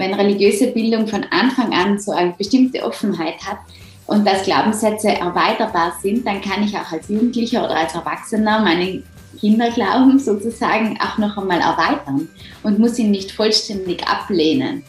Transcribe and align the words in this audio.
wenn 0.00 0.14
religiöse 0.14 0.68
Bildung 0.68 1.06
von 1.06 1.24
Anfang 1.24 1.74
an 1.74 1.98
so 1.98 2.12
eine 2.12 2.32
bestimmte 2.32 2.82
Offenheit 2.82 3.36
hat 3.46 3.58
und 4.06 4.26
dass 4.26 4.44
Glaubenssätze 4.44 5.08
erweiterbar 5.08 5.92
sind, 6.00 6.26
dann 6.26 6.40
kann 6.40 6.62
ich 6.64 6.74
auch 6.74 6.90
als 6.90 7.10
Jugendlicher 7.10 7.62
oder 7.62 7.76
als 7.76 7.94
Erwachsener 7.94 8.60
meinen 8.60 9.04
Kinderglauben 9.38 10.18
sozusagen 10.18 10.98
auch 11.02 11.18
noch 11.18 11.36
einmal 11.36 11.60
erweitern 11.60 12.30
und 12.62 12.78
muss 12.78 12.98
ihn 12.98 13.10
nicht 13.10 13.30
vollständig 13.30 14.02
ablehnen. 14.08 14.84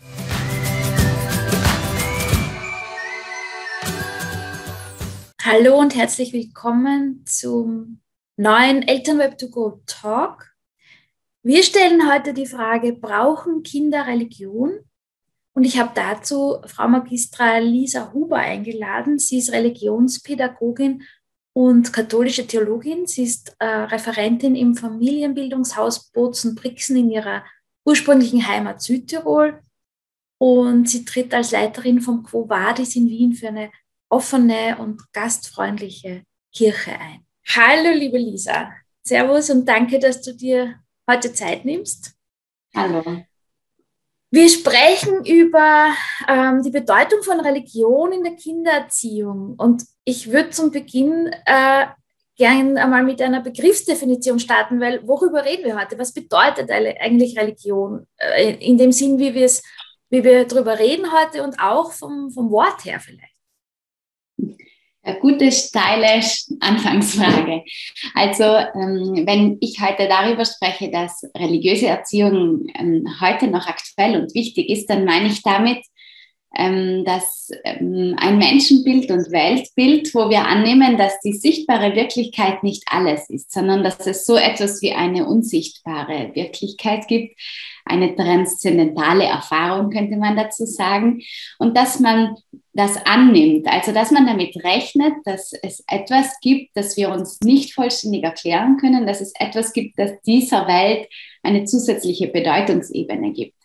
Hallo 5.43 5.77
und 5.77 5.93
herzlich 5.93 6.31
willkommen 6.31 7.25
zum 7.25 7.99
neuen 8.37 8.87
Elternweb 8.87 9.37
to 9.37 9.49
Go 9.49 9.81
Talk. 9.87 10.51
Wir 11.43 11.63
stellen 11.63 12.09
heute 12.09 12.33
die 12.33 12.45
Frage, 12.45 12.93
brauchen 12.93 13.63
Kinder 13.63 14.07
Religion? 14.07 14.79
Und 15.53 15.65
ich 15.65 15.79
habe 15.79 15.91
dazu 15.93 16.57
Frau 16.65 16.87
Magistra 16.87 17.57
Lisa 17.57 18.13
Huber 18.13 18.37
eingeladen. 18.37 19.19
Sie 19.19 19.37
ist 19.37 19.51
Religionspädagogin 19.51 21.03
und 21.53 21.91
katholische 21.91 22.47
Theologin. 22.47 23.05
Sie 23.05 23.23
ist 23.23 23.55
äh, 23.59 23.65
Referentin 23.65 24.55
im 24.55 24.75
Familienbildungshaus 24.75 26.11
Bozen-Brixen 26.11 26.95
in 26.95 27.11
ihrer 27.11 27.43
ursprünglichen 27.85 28.47
Heimat 28.47 28.81
Südtirol. 28.81 29.61
Und 30.37 30.89
sie 30.89 31.05
tritt 31.05 31.33
als 31.33 31.51
Leiterin 31.51 32.01
vom 32.01 32.23
Quo 32.23 32.47
Vadis 32.47 32.95
in 32.95 33.09
Wien 33.09 33.33
für 33.33 33.49
eine 33.49 33.71
offene 34.09 34.77
und 34.79 35.11
gastfreundliche 35.13 36.23
Kirche 36.53 36.91
ein. 36.91 37.25
Hallo, 37.47 37.91
liebe 37.93 38.17
Lisa. 38.17 38.71
Servus 39.03 39.49
und 39.49 39.65
danke, 39.67 39.99
dass 39.99 40.21
du 40.21 40.33
dir 40.33 40.79
heute 41.09 41.33
Zeit 41.33 41.65
nimmst. 41.65 42.15
Hallo. 42.73 43.23
Wir 44.33 44.47
sprechen 44.47 45.25
über 45.25 45.93
ähm, 46.25 46.63
die 46.63 46.71
Bedeutung 46.71 47.21
von 47.21 47.41
Religion 47.41 48.13
in 48.13 48.23
der 48.23 48.35
Kindererziehung. 48.35 49.55
Und 49.57 49.83
ich 50.05 50.31
würde 50.31 50.51
zum 50.51 50.71
Beginn 50.71 51.29
äh, 51.45 51.87
gern 52.37 52.77
einmal 52.77 53.03
mit 53.03 53.21
einer 53.21 53.41
Begriffsdefinition 53.41 54.39
starten, 54.39 54.79
weil 54.79 55.05
worüber 55.05 55.43
reden 55.43 55.65
wir 55.65 55.77
heute? 55.77 55.99
Was 55.99 56.13
bedeutet 56.13 56.71
eigentlich 56.71 57.37
Religion? 57.37 58.07
Äh, 58.17 58.53
in 58.53 58.77
dem 58.77 58.93
Sinn, 58.93 59.19
wie 59.19 59.35
wie 60.09 60.23
wir 60.23 60.45
darüber 60.45 60.79
reden 60.79 61.11
heute 61.11 61.43
und 61.43 61.59
auch 61.59 61.91
vom, 61.91 62.31
vom 62.31 62.51
Wort 62.51 62.85
her 62.85 63.01
vielleicht. 63.01 63.30
Gute, 65.19 65.51
steile 65.51 66.21
Anfangsfrage. 66.59 67.63
Also, 68.13 68.43
ähm, 68.43 69.23
wenn 69.25 69.57
ich 69.59 69.81
heute 69.81 70.07
darüber 70.07 70.45
spreche, 70.45 70.91
dass 70.91 71.23
religiöse 71.35 71.87
Erziehung 71.87 72.67
ähm, 72.75 73.07
heute 73.19 73.47
noch 73.47 73.65
aktuell 73.65 74.21
und 74.21 74.35
wichtig 74.35 74.69
ist, 74.69 74.91
dann 74.91 75.05
meine 75.05 75.27
ich 75.27 75.41
damit, 75.41 75.79
ähm, 76.55 77.03
dass 77.05 77.49
ein 77.63 78.37
Menschenbild 78.37 79.09
und 79.09 79.31
Weltbild, 79.31 80.13
wo 80.13 80.29
wir 80.29 80.45
annehmen, 80.45 80.97
dass 80.97 81.19
die 81.21 81.33
sichtbare 81.33 81.95
Wirklichkeit 81.95 82.61
nicht 82.61 82.83
alles 82.85 83.29
ist, 83.29 83.51
sondern 83.51 83.83
dass 83.83 84.05
es 84.05 84.25
so 84.25 84.35
etwas 84.35 84.81
wie 84.81 84.91
eine 84.91 85.25
unsichtbare 85.25 86.31
Wirklichkeit 86.35 87.07
gibt, 87.07 87.39
eine 87.85 88.15
transzendentale 88.15 89.25
Erfahrung 89.25 89.89
könnte 89.89 90.17
man 90.17 90.35
dazu 90.35 90.65
sagen, 90.65 91.21
und 91.59 91.75
dass 91.77 91.99
man 91.99 92.35
das 92.73 92.97
annimmt, 93.05 93.67
also 93.67 93.91
dass 93.91 94.11
man 94.11 94.25
damit 94.25 94.55
rechnet, 94.63 95.13
dass 95.25 95.51
es 95.61 95.83
etwas 95.87 96.39
gibt, 96.41 96.71
das 96.75 96.95
wir 96.95 97.09
uns 97.09 97.39
nicht 97.41 97.73
vollständig 97.73 98.23
erklären 98.23 98.77
können, 98.77 99.05
dass 99.05 99.21
es 99.21 99.33
etwas 99.39 99.73
gibt, 99.73 99.99
das 99.99 100.11
dieser 100.25 100.67
Welt 100.67 101.07
eine 101.43 101.65
zusätzliche 101.65 102.27
Bedeutungsebene 102.27 103.33
gibt. 103.33 103.55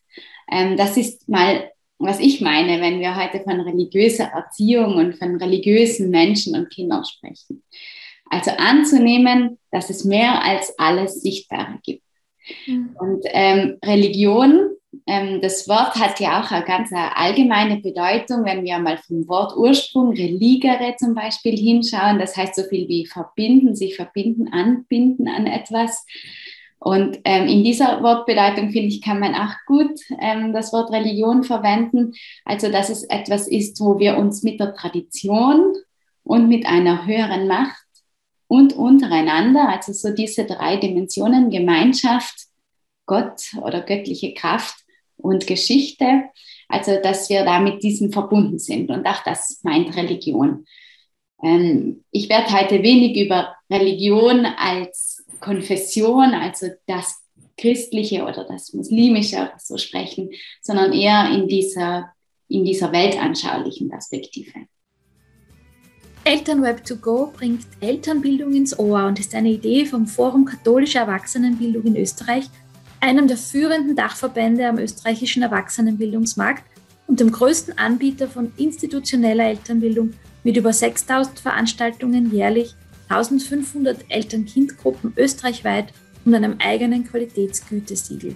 Ähm, 0.51 0.77
das 0.77 0.97
ist 0.97 1.28
mal 1.28 1.70
was 1.98 2.20
ich 2.20 2.41
meine, 2.41 2.80
wenn 2.80 3.01
wir 3.01 3.17
heute 3.17 3.42
von 3.42 3.61
religiöser 3.61 4.25
Erziehung 4.25 4.97
und 4.97 5.17
von 5.17 5.36
religiösen 5.36 6.11
Menschen 6.11 6.55
und 6.55 6.70
Kindern 6.70 7.05
sprechen. 7.05 7.62
Also 8.28 8.51
anzunehmen, 8.51 9.58
dass 9.70 9.89
es 9.89 10.05
mehr 10.05 10.42
als 10.42 10.79
alles 10.79 11.23
Sichtbare 11.23 11.79
gibt. 11.83 12.02
Mhm. 12.67 12.96
Und 12.98 13.24
ähm, 13.33 13.79
Religion, 13.84 14.70
ähm, 15.07 15.40
das 15.40 15.68
Wort 15.68 15.96
hat 15.96 16.20
ja 16.20 16.40
auch 16.40 16.51
eine 16.51 16.64
ganz 16.64 16.90
allgemeine 16.92 17.79
Bedeutung, 17.79 18.45
wenn 18.45 18.64
wir 18.64 18.79
mal 18.79 18.98
vom 18.98 19.29
Wort 19.29 19.57
Ursprung, 19.57 20.12
religere 20.12 20.96
zum 20.98 21.14
Beispiel 21.14 21.56
hinschauen. 21.56 22.18
Das 22.18 22.36
heißt 22.36 22.55
so 22.55 22.62
viel 22.64 22.89
wie 22.89 23.06
verbinden, 23.06 23.74
sich 23.74 23.96
verbinden, 23.96 24.48
anbinden 24.48 25.29
an 25.29 25.46
etwas. 25.46 26.05
Und 26.79 27.18
ähm, 27.24 27.48
in 27.48 27.64
dieser 27.64 28.02
Wortbedeutung, 28.02 28.70
finde 28.70 28.89
ich, 28.89 29.02
kann 29.02 29.18
man 29.18 29.35
auch 29.35 29.55
gut 29.67 29.98
ähm, 30.20 30.52
das 30.52 30.73
Wort 30.73 30.92
Religion 30.92 31.42
verwenden. 31.42 32.12
Also, 32.45 32.70
dass 32.70 32.90
es 32.90 33.02
etwas 33.05 33.48
ist, 33.48 33.80
wo 33.80 33.98
wir 33.98 34.17
uns 34.17 34.42
mit 34.42 34.61
der 34.61 34.74
Tradition 34.74 35.74
und 36.23 36.48
mit 36.48 36.67
einer 36.67 37.06
höheren 37.06 37.48
Macht 37.48 37.86
und 38.48 38.73
untereinander, 38.74 39.68
also 39.68 39.92
so 39.92 40.14
diese 40.14 40.45
drei 40.45 40.77
Dimensionen, 40.77 41.51
Gemeinschaft, 41.51 42.46
Gott 43.07 43.42
oder 43.62 43.83
göttliche 43.83 44.34
Kraft 44.34 44.77
und 45.17 45.46
Geschichte, 45.46 46.24
also 46.68 47.01
dass 47.02 47.30
wir 47.30 47.45
da 47.45 47.61
mit 47.61 47.83
diesen 47.83 48.12
verbunden 48.12 48.58
sind. 48.58 48.90
Und 48.90 49.06
auch 49.06 49.23
das 49.24 49.61
meint 49.62 49.96
Religion. 49.96 50.67
Ähm, 51.42 52.05
ich 52.11 52.29
werde 52.29 52.52
heute 52.52 52.83
wenig 52.83 53.17
über 53.17 53.55
Religion 53.70 54.46
als 54.46 55.24
Konfession, 55.40 56.35
also 56.35 56.68
das 56.86 57.23
Christliche 57.56 58.24
oder 58.24 58.45
das 58.45 58.73
Muslimische 58.73 59.51
so 59.58 59.79
sprechen, 59.79 60.30
sondern 60.61 60.92
eher 60.92 61.30
in 61.30 61.48
dieser, 61.48 62.12
in 62.48 62.64
dieser 62.64 62.92
weltanschaulichen 62.92 63.89
Perspektive. 63.89 64.67
Elternweb 66.27 66.85
2 66.85 66.97
Go 66.97 67.33
bringt 67.33 67.69
Elternbildung 67.79 68.53
ins 68.53 68.77
Ohr 68.77 69.07
und 69.07 69.20
ist 69.20 69.33
eine 69.33 69.51
Idee 69.51 69.87
vom 69.87 70.09
Forum 70.09 70.45
Katholische 70.45 70.98
Erwachsenenbildung 70.98 71.85
in 71.85 71.97
Österreich, 71.97 72.51
einem 72.98 73.29
der 73.29 73.37
führenden 73.37 73.95
Dachverbände 73.95 74.67
am 74.67 74.81
österreichischen 74.81 75.45
Erwachsenenbildungsmarkt 75.45 76.65
und 77.07 77.20
dem 77.20 77.31
größten 77.31 77.79
Anbieter 77.79 78.27
von 78.27 78.51
institutioneller 78.57 79.45
Elternbildung 79.45 80.15
mit 80.42 80.57
über 80.57 80.73
6000 80.73 81.39
Veranstaltungen 81.39 82.33
jährlich 82.35 82.75
1500 83.09 84.07
Eltern-Kind-Gruppen 84.09 85.13
österreichweit 85.17 85.92
und 86.25 86.35
einem 86.35 86.57
eigenen 86.59 87.07
Qualitätsgütesiegel. 87.07 88.35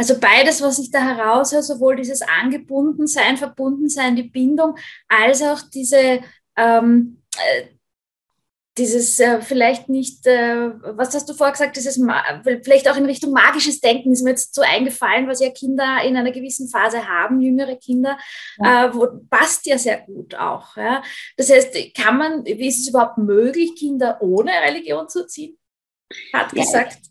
Also 0.00 0.18
beides, 0.18 0.62
was 0.62 0.78
ich 0.78 0.90
da 0.90 0.98
heraushöre, 0.98 1.62
sowohl 1.62 1.96
dieses 1.96 2.22
Angebundensein, 2.22 3.36
Verbundensein, 3.36 4.16
die 4.16 4.22
Bindung, 4.22 4.74
als 5.06 5.42
auch 5.42 5.60
diese 5.70 6.20
ähm, 6.56 7.22
äh, 7.36 7.66
dieses 8.78 9.20
äh, 9.20 9.42
vielleicht 9.42 9.90
nicht, 9.90 10.26
äh, 10.26 10.70
was 10.96 11.14
hast 11.14 11.28
du 11.28 11.34
vorher 11.34 11.52
gesagt, 11.52 11.76
dieses 11.76 12.02
vielleicht 12.64 12.90
auch 12.90 12.96
in 12.96 13.04
Richtung 13.04 13.32
magisches 13.32 13.82
Denken 13.82 14.12
ist 14.12 14.22
mir 14.22 14.30
jetzt 14.30 14.54
so 14.54 14.62
eingefallen, 14.62 15.28
was 15.28 15.40
ja 15.40 15.50
Kinder 15.50 15.98
in 16.02 16.16
einer 16.16 16.32
gewissen 16.32 16.66
Phase 16.66 17.06
haben, 17.06 17.42
jüngere 17.42 17.76
Kinder, 17.76 18.16
ja. 18.56 18.86
äh, 18.86 18.94
wo, 18.94 19.06
passt 19.28 19.66
ja 19.66 19.76
sehr 19.76 20.00
gut 20.00 20.34
auch. 20.34 20.78
Ja? 20.78 21.02
Das 21.36 21.50
heißt, 21.50 21.94
kann 21.94 22.16
man, 22.16 22.46
wie 22.46 22.68
ist 22.68 22.80
es 22.80 22.88
überhaupt 22.88 23.18
möglich, 23.18 23.74
Kinder 23.76 24.16
ohne 24.22 24.50
Religion 24.50 25.10
zu 25.10 25.26
ziehen? 25.26 25.58
Hat 26.32 26.50
ja, 26.54 26.62
gesagt. 26.62 27.09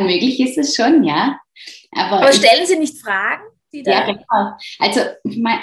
Möglich 0.00 0.40
ist 0.40 0.58
es 0.58 0.74
schon, 0.74 1.04
ja. 1.04 1.38
Aber, 1.92 2.22
Aber 2.22 2.32
stellen 2.32 2.66
Sie 2.66 2.78
nicht 2.78 3.00
Fragen? 3.00 3.44
Ja, 3.84 4.06
genau. 4.06 4.52
Also 4.78 5.00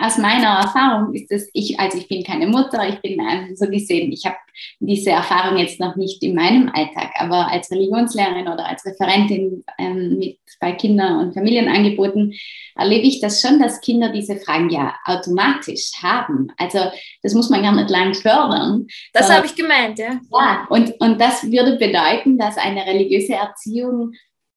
aus 0.01 0.18
meiner 0.18 0.59
Erfahrung 0.59 1.13
ist 1.13 1.31
es, 1.31 1.50
ich, 1.53 1.79
also 1.79 1.97
ich 1.97 2.07
bin 2.07 2.24
keine 2.24 2.47
Mutter, 2.47 2.88
ich 2.88 3.01
bin 3.01 3.19
ähm, 3.19 3.56
so 3.56 3.68
gesehen, 3.68 4.12
ich 4.12 4.25
habe 4.25 4.35
diese 4.79 5.12
Erfahrung 5.12 5.57
jetzt 5.57 5.79
noch 5.79 5.96
nicht 5.96 6.22
in 6.24 6.35
meinem 6.35 6.69
Alltag, 6.74 7.12
aber 7.18 7.51
als 7.51 7.72
Religionslehrerin 7.72 8.47
oder 8.47 8.68
als 8.68 8.85
Referentin 8.85 9.63
ähm, 9.79 10.18
mit 10.19 10.38
bei 10.60 10.71
Kinder- 10.71 11.19
und 11.19 11.33
Familienangeboten 11.33 12.33
erlebe 12.75 13.06
ich 13.06 13.19
das 13.19 13.42
schon, 13.42 13.60
dass 13.60 13.81
Kinder 13.81 14.10
diese 14.10 14.38
Fragen 14.38 14.69
ja 14.69 14.95
automatisch 15.06 15.92
haben. 16.01 16.48
Also 16.57 16.80
das 17.21 17.33
muss 17.33 17.50
man 17.50 17.63
gar 17.63 17.75
nicht 17.75 17.89
lang 17.89 18.13
fördern. 18.13 18.88
Das 19.12 19.30
habe 19.30 19.45
ich 19.45 19.56
gemeint, 19.56 20.00
ja. 20.00 20.19
Ja, 20.31 20.66
und, 20.69 20.94
und 21.01 21.19
das 21.19 21.44
würde 21.51 21.77
bedeuten, 21.77 22.38
dass 22.38 22.57
eine 22.57 22.86
religiöse 22.86 23.33
Erziehung 23.33 24.13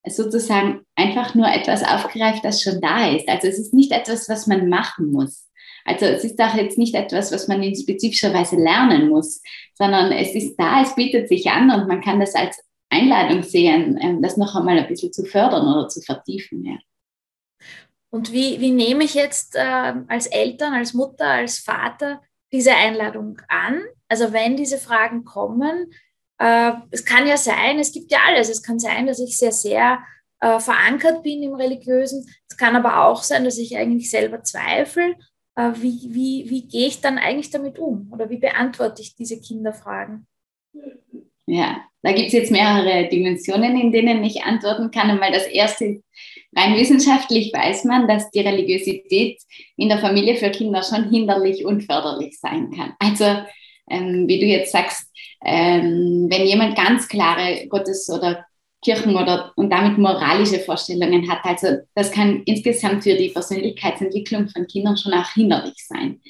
sozusagen 0.09 0.83
einfach 0.95 1.35
nur 1.35 1.49
etwas 1.49 1.83
aufgreift, 1.83 2.45
das 2.45 2.63
schon 2.63 2.81
da 2.81 3.11
ist. 3.11 3.29
Also 3.29 3.49
es 3.49 3.59
ist 3.59 3.75
nicht 3.75 3.93
etwas, 3.93 4.29
was 4.29 4.47
man 4.47 4.69
machen 4.69 5.11
muss. 5.11 5.49
Also 5.85 6.07
es 6.07 6.25
ist 6.25 6.41
auch 6.41 6.55
jetzt 6.55 6.79
nicht 6.79 6.95
etwas, 6.95 7.33
was 7.33 7.49
man 7.49 7.63
in 7.63 7.77
spezifischer 7.77 8.35
Weise 8.35 8.57
lernen 8.57 9.09
muss, 9.09 9.43
sondern 9.75 10.11
es 10.13 10.35
ist 10.35 10.57
da, 10.57 10.83
es 10.83 10.95
bietet 10.95 11.29
sich 11.29 11.49
an 11.49 11.71
und 11.71 11.87
man 11.87 12.01
kann 12.01 12.19
das 12.19 12.35
als 12.35 12.61
Einladung 12.91 13.43
sehen, 13.43 13.99
ähm, 14.01 14.23
das 14.23 14.37
noch 14.37 14.55
einmal 14.57 14.79
ein 14.79 14.89
bisschen 14.89 15.13
zu 15.13 15.25
fördern 15.25 15.67
oder 15.67 15.89
zu 15.89 16.01
vertiefen. 16.01 16.65
Ja. 16.65 16.79
Und 18.11 18.33
wie, 18.33 18.61
wie 18.61 18.71
nehme 18.71 19.05
ich 19.05 19.15
jetzt 19.15 19.57
äh, 19.57 19.95
als 20.09 20.27
Eltern, 20.27 20.75
als 20.75 20.95
Mutter, 20.95 21.27
als 21.27 21.59
Vater 21.59 22.21
diese 22.53 22.75
Einladung 22.75 23.41
an? 23.49 23.81
Also 24.09 24.33
wenn 24.33 24.57
diese 24.57 24.79
Fragen 24.79 25.25
kommen, 25.25 25.93
Äh, 26.39 26.73
es 26.91 27.05
kann 27.05 27.27
ja 27.27 27.37
sein, 27.37 27.79
es 27.79 27.93
gibt 27.93 28.11
ja 28.11 28.19
alles. 28.27 28.49
Es 28.49 28.63
kann 28.63 28.79
sein, 28.79 29.07
dass 29.07 29.21
ich 29.21 29.39
sehr, 29.39 29.53
sehr 29.53 30.01
äh, 30.41 30.59
verankert 30.61 31.23
bin 31.23 31.43
im 31.43 31.55
Religiösen. 31.55 32.27
Es 32.49 32.57
kann 32.57 32.77
aber 32.77 33.07
auch 33.07 33.23
sein, 33.23 33.45
dass 33.45 33.59
ich 33.59 33.77
eigentlich 33.77 34.11
selber 34.11 34.43
zweifle. 34.43 35.17
Äh, 35.57 35.73
wie, 35.77 36.09
wie, 36.11 36.51
wie 36.51 36.69
gehe 36.69 36.89
ich 36.89 37.01
dann 37.01 37.19
eigentlich 37.19 37.51
damit 37.51 37.79
um? 37.79 38.11
Oder 38.13 38.29
wie 38.29 38.39
beantworte 38.39 39.03
ich 39.03 39.17
diese 39.17 39.41
Kinderfragen? 39.41 40.27
Ja, 41.47 41.81
da 42.03 42.13
gibt 42.13 42.29
es 42.29 42.33
jetzt 42.33 42.51
mehrere 42.51 43.09
Dimensionen, 43.09 43.81
in 43.81 43.93
denen 43.93 44.23
ich 44.25 44.43
antworten 44.43 44.91
kann. 44.91 45.11
Einmal 45.11 45.33
das 45.33 45.47
erste 45.47 46.03
rein 46.55 46.77
wissenschaftlich 46.77 47.53
weiß 47.53 47.85
man, 47.85 48.09
dass 48.09 48.31
die 48.31 48.41
Religiosität 48.41 49.41
in 49.77 49.89
der 49.89 49.99
Familie 49.99 50.37
für 50.37 50.51
Kinder 50.51 50.83
schon 50.83 51.11
hinderlich 51.11 51.65
und 51.65 51.83
förderlich 51.83 52.39
sein 52.39 52.71
kann. 52.73 52.95
Also, 52.99 53.25
ähm, 53.91 54.27
wie 54.29 54.41
du 54.41 54.47
jetzt 54.47 54.73
sagst, 54.73 55.11
ähm, 55.45 56.27
wenn 56.31 56.47
jemand 56.47 56.77
ganz 56.77 57.09
klare 57.09 57.67
Gottes- 57.69 58.11
oder 58.11 58.47
Kirchen 58.87 59.17
oder 59.17 59.53
und 59.57 59.71
damit 59.71 59.99
moralische 59.99 60.61
Vorstellungen 60.61 61.29
hat. 61.29 61.41
Also 61.45 61.79
das 61.95 62.13
kann 62.13 62.43
insgesamt 62.45 63.03
für 63.03 63.15
die 63.15 63.31
Persönlichkeitsentwicklung 63.31 64.49
von 64.49 64.67
Kindern 64.67 64.97
schon 64.97 65.13
auch 65.15 65.29
hinderlich 65.33 65.75
sein. 65.77 66.21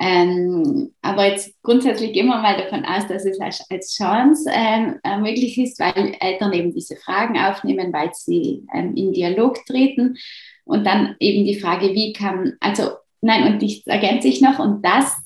Ähm, 0.00 0.92
aber 1.02 1.28
jetzt 1.28 1.54
grundsätzlich 1.62 2.12
gehen 2.12 2.26
wir 2.26 2.38
mal 2.38 2.56
davon 2.56 2.84
aus, 2.84 3.06
dass 3.06 3.24
es 3.24 3.38
als, 3.40 3.64
als 3.70 3.94
Chance 3.94 4.50
ähm, 4.52 4.98
äh, 5.04 5.18
möglich 5.18 5.56
ist, 5.58 5.78
weil 5.78 6.16
Eltern 6.18 6.52
eben 6.52 6.74
diese 6.74 6.96
Fragen 6.96 7.38
aufnehmen, 7.38 7.92
weil 7.92 8.10
sie 8.12 8.66
ähm, 8.74 8.96
in 8.96 9.12
Dialog 9.12 9.64
treten 9.66 10.16
und 10.64 10.84
dann 10.84 11.14
eben 11.20 11.44
die 11.44 11.60
Frage, 11.60 11.94
wie 11.94 12.12
kann, 12.12 12.54
also 12.58 12.90
nein, 13.20 13.54
und 13.54 13.62
ich 13.62 13.86
ergänze 13.86 14.28
ich 14.28 14.40
noch, 14.40 14.58
und 14.58 14.84
das 14.84 15.16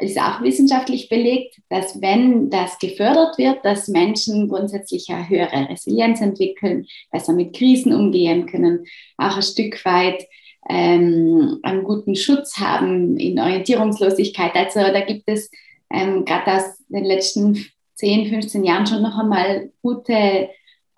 ist 0.00 0.20
auch 0.20 0.42
wissenschaftlich 0.42 1.08
belegt, 1.08 1.56
dass 1.68 2.00
wenn 2.00 2.50
das 2.50 2.78
gefördert 2.78 3.38
wird, 3.38 3.64
dass 3.64 3.88
Menschen 3.88 4.48
grundsätzlich 4.48 5.08
eine 5.08 5.28
höhere 5.28 5.68
Resilienz 5.68 6.20
entwickeln, 6.20 6.86
besser 7.10 7.32
mit 7.32 7.54
Krisen 7.54 7.92
umgehen 7.92 8.46
können, 8.46 8.84
auch 9.16 9.36
ein 9.36 9.42
Stück 9.42 9.84
weit 9.84 10.26
ähm, 10.68 11.58
einen 11.62 11.84
guten 11.84 12.14
Schutz 12.14 12.58
haben 12.58 13.16
in 13.18 13.38
Orientierungslosigkeit. 13.38 14.54
Also 14.54 14.80
da 14.80 15.00
gibt 15.00 15.24
es 15.26 15.50
ähm, 15.90 16.24
gerade 16.24 16.52
aus 16.52 16.62
den 16.88 17.04
letzten 17.04 17.66
10, 17.94 18.28
15 18.28 18.64
Jahren 18.64 18.86
schon 18.86 19.02
noch 19.02 19.18
einmal 19.18 19.70
gute 19.82 20.48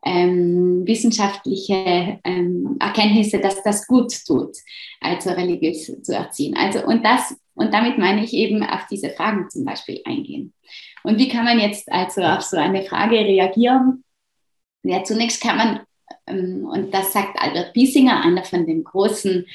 ähm, 0.05 0.87
wissenschaftliche 0.87 2.19
ähm, 2.25 2.77
Erkenntnisse, 2.81 3.39
dass 3.39 3.63
das 3.63 3.87
gut 3.87 4.13
tut, 4.27 4.57
also 5.01 5.31
religiös 5.31 5.87
zu 6.03 6.15
erziehen. 6.15 6.57
Also 6.57 6.85
und 6.85 7.05
das 7.05 7.37
und 7.55 7.73
damit 7.73 7.99
meine 7.99 8.25
ich 8.25 8.33
eben 8.33 8.63
auf 8.63 8.87
diese 8.91 9.11
Fragen 9.11 9.49
zum 9.51 9.65
Beispiel 9.65 10.01
eingehen. 10.05 10.55
Und 11.05 11.19
wie 11.19 11.29
kann 11.29 11.45
man 11.45 11.61
jetzt 11.61 11.91
also 11.91 12.23
auf 12.23 12.43
so 12.43 12.57
eine 12.57 12.83
Frage 12.85 13.17
reagieren? 13.17 14.05
Ja, 14.85 15.05
zunächst 15.05 15.43
kann 15.43 15.57
man, 15.57 15.81
ähm, 16.27 16.65
und 16.65 16.93
das 16.93 17.13
sagt 17.13 17.39
Albert 17.39 17.73
Biesinger, 17.73 18.23
einer 18.25 18.45
von 18.45 18.67
den 18.67 18.85
großen 18.85 19.47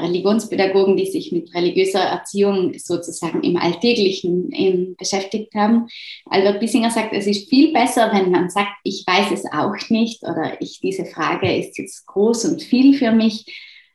Religionspädagogen, 0.00 0.96
die 0.96 1.10
sich 1.10 1.32
mit 1.32 1.54
religiöser 1.54 2.00
Erziehung 2.00 2.78
sozusagen 2.78 3.42
im 3.42 3.56
Alltäglichen 3.56 4.50
in, 4.50 4.96
beschäftigt 4.96 5.54
haben. 5.54 5.88
Albert 6.26 6.60
Bissinger 6.60 6.90
sagt, 6.90 7.12
es 7.12 7.26
ist 7.26 7.48
viel 7.48 7.72
besser, 7.72 8.10
wenn 8.12 8.30
man 8.30 8.48
sagt, 8.50 8.72
ich 8.84 9.04
weiß 9.06 9.32
es 9.32 9.44
auch 9.52 9.90
nicht 9.90 10.22
oder 10.22 10.60
ich, 10.60 10.80
diese 10.80 11.04
Frage 11.04 11.54
ist 11.54 11.78
jetzt 11.78 12.06
groß 12.06 12.46
und 12.46 12.62
viel 12.62 12.94
für 12.94 13.12
mich 13.12 13.46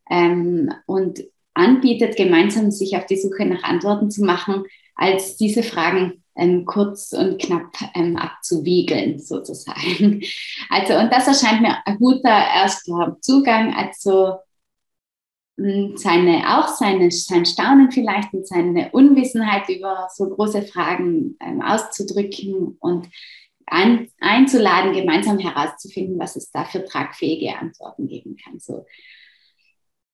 ähm, 0.09 0.71
und 0.85 1.23
anbietet, 1.53 2.15
gemeinsam 2.15 2.71
sich 2.71 2.95
auf 2.95 3.05
die 3.07 3.17
Suche 3.17 3.45
nach 3.45 3.63
Antworten 3.63 4.11
zu 4.11 4.23
machen, 4.23 4.63
als 4.95 5.37
diese 5.37 5.63
Fragen 5.63 6.23
ähm, 6.35 6.65
kurz 6.65 7.13
und 7.13 7.39
knapp 7.41 7.73
ähm, 7.95 8.15
abzuwiegeln, 8.15 9.19
sozusagen. 9.19 10.21
Also, 10.69 10.95
und 10.95 11.11
das 11.11 11.27
erscheint 11.27 11.61
mir 11.61 11.77
ein 11.85 11.97
guter 11.97 12.29
erster 12.29 13.17
Zugang. 13.21 13.73
Also, 13.73 14.35
seine, 15.57 16.57
auch 16.57 16.67
seine, 16.67 17.09
sein 17.09 17.45
Staunen 17.45 17.91
vielleicht 17.91 18.31
und 18.33 18.47
seine 18.47 18.91
Unwissenheit 18.91 19.67
über 19.69 20.07
so 20.13 20.29
große 20.29 20.61
Fragen 20.61 21.35
ähm, 21.41 21.61
auszudrücken 21.61 22.77
und 22.79 23.07
ein, 23.65 24.09
einzuladen, 24.19 24.93
gemeinsam 24.93 25.39
herauszufinden, 25.39 26.19
was 26.19 26.35
es 26.35 26.51
da 26.51 26.63
für 26.63 26.85
tragfähige 26.85 27.57
Antworten 27.57 28.07
geben 28.07 28.37
kann. 28.37 28.59
So. 28.59 28.85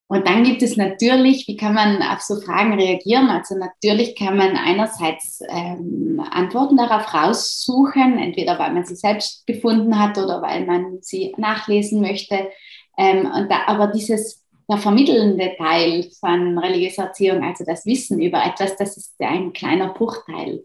Und 0.07 0.27
dann 0.27 0.43
gibt 0.43 0.61
es 0.61 0.77
natürlich, 0.77 1.47
wie 1.47 1.57
kann 1.57 1.73
man 1.73 2.01
auf 2.03 2.21
so 2.21 2.39
Fragen 2.39 2.73
reagieren? 2.79 3.29
Also 3.29 3.57
natürlich 3.57 4.15
kann 4.15 4.37
man 4.37 4.55
einerseits 4.55 5.41
ähm, 5.49 6.23
Antworten 6.31 6.77
darauf 6.77 7.13
raussuchen, 7.13 8.17
entweder 8.17 8.59
weil 8.59 8.73
man 8.73 8.85
sie 8.85 8.95
selbst 8.95 9.45
gefunden 9.45 9.99
hat 9.99 10.17
oder 10.17 10.41
weil 10.41 10.65
man 10.65 10.99
sie 11.01 11.33
nachlesen 11.37 11.99
möchte. 11.99 12.49
Ähm, 12.97 13.27
da, 13.49 13.63
aber 13.65 13.87
dieses 13.87 14.42
der 14.69 14.77
vermittelnde 14.77 15.55
Teil 15.57 16.09
von 16.19 16.57
religiöser 16.57 17.03
Erziehung, 17.03 17.43
also 17.43 17.63
das 17.65 17.85
Wissen 17.85 18.21
über 18.21 18.43
etwas, 18.43 18.75
das 18.77 18.97
ist 18.97 19.15
ein 19.19 19.53
kleiner 19.53 19.93
Bruchteil. 19.93 20.63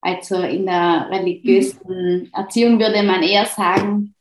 Also 0.00 0.36
in 0.36 0.66
der 0.66 1.08
religiösen 1.10 2.30
Erziehung 2.32 2.78
würde 2.78 3.02
man 3.02 3.22
eher 3.22 3.46
sagen, 3.46 4.14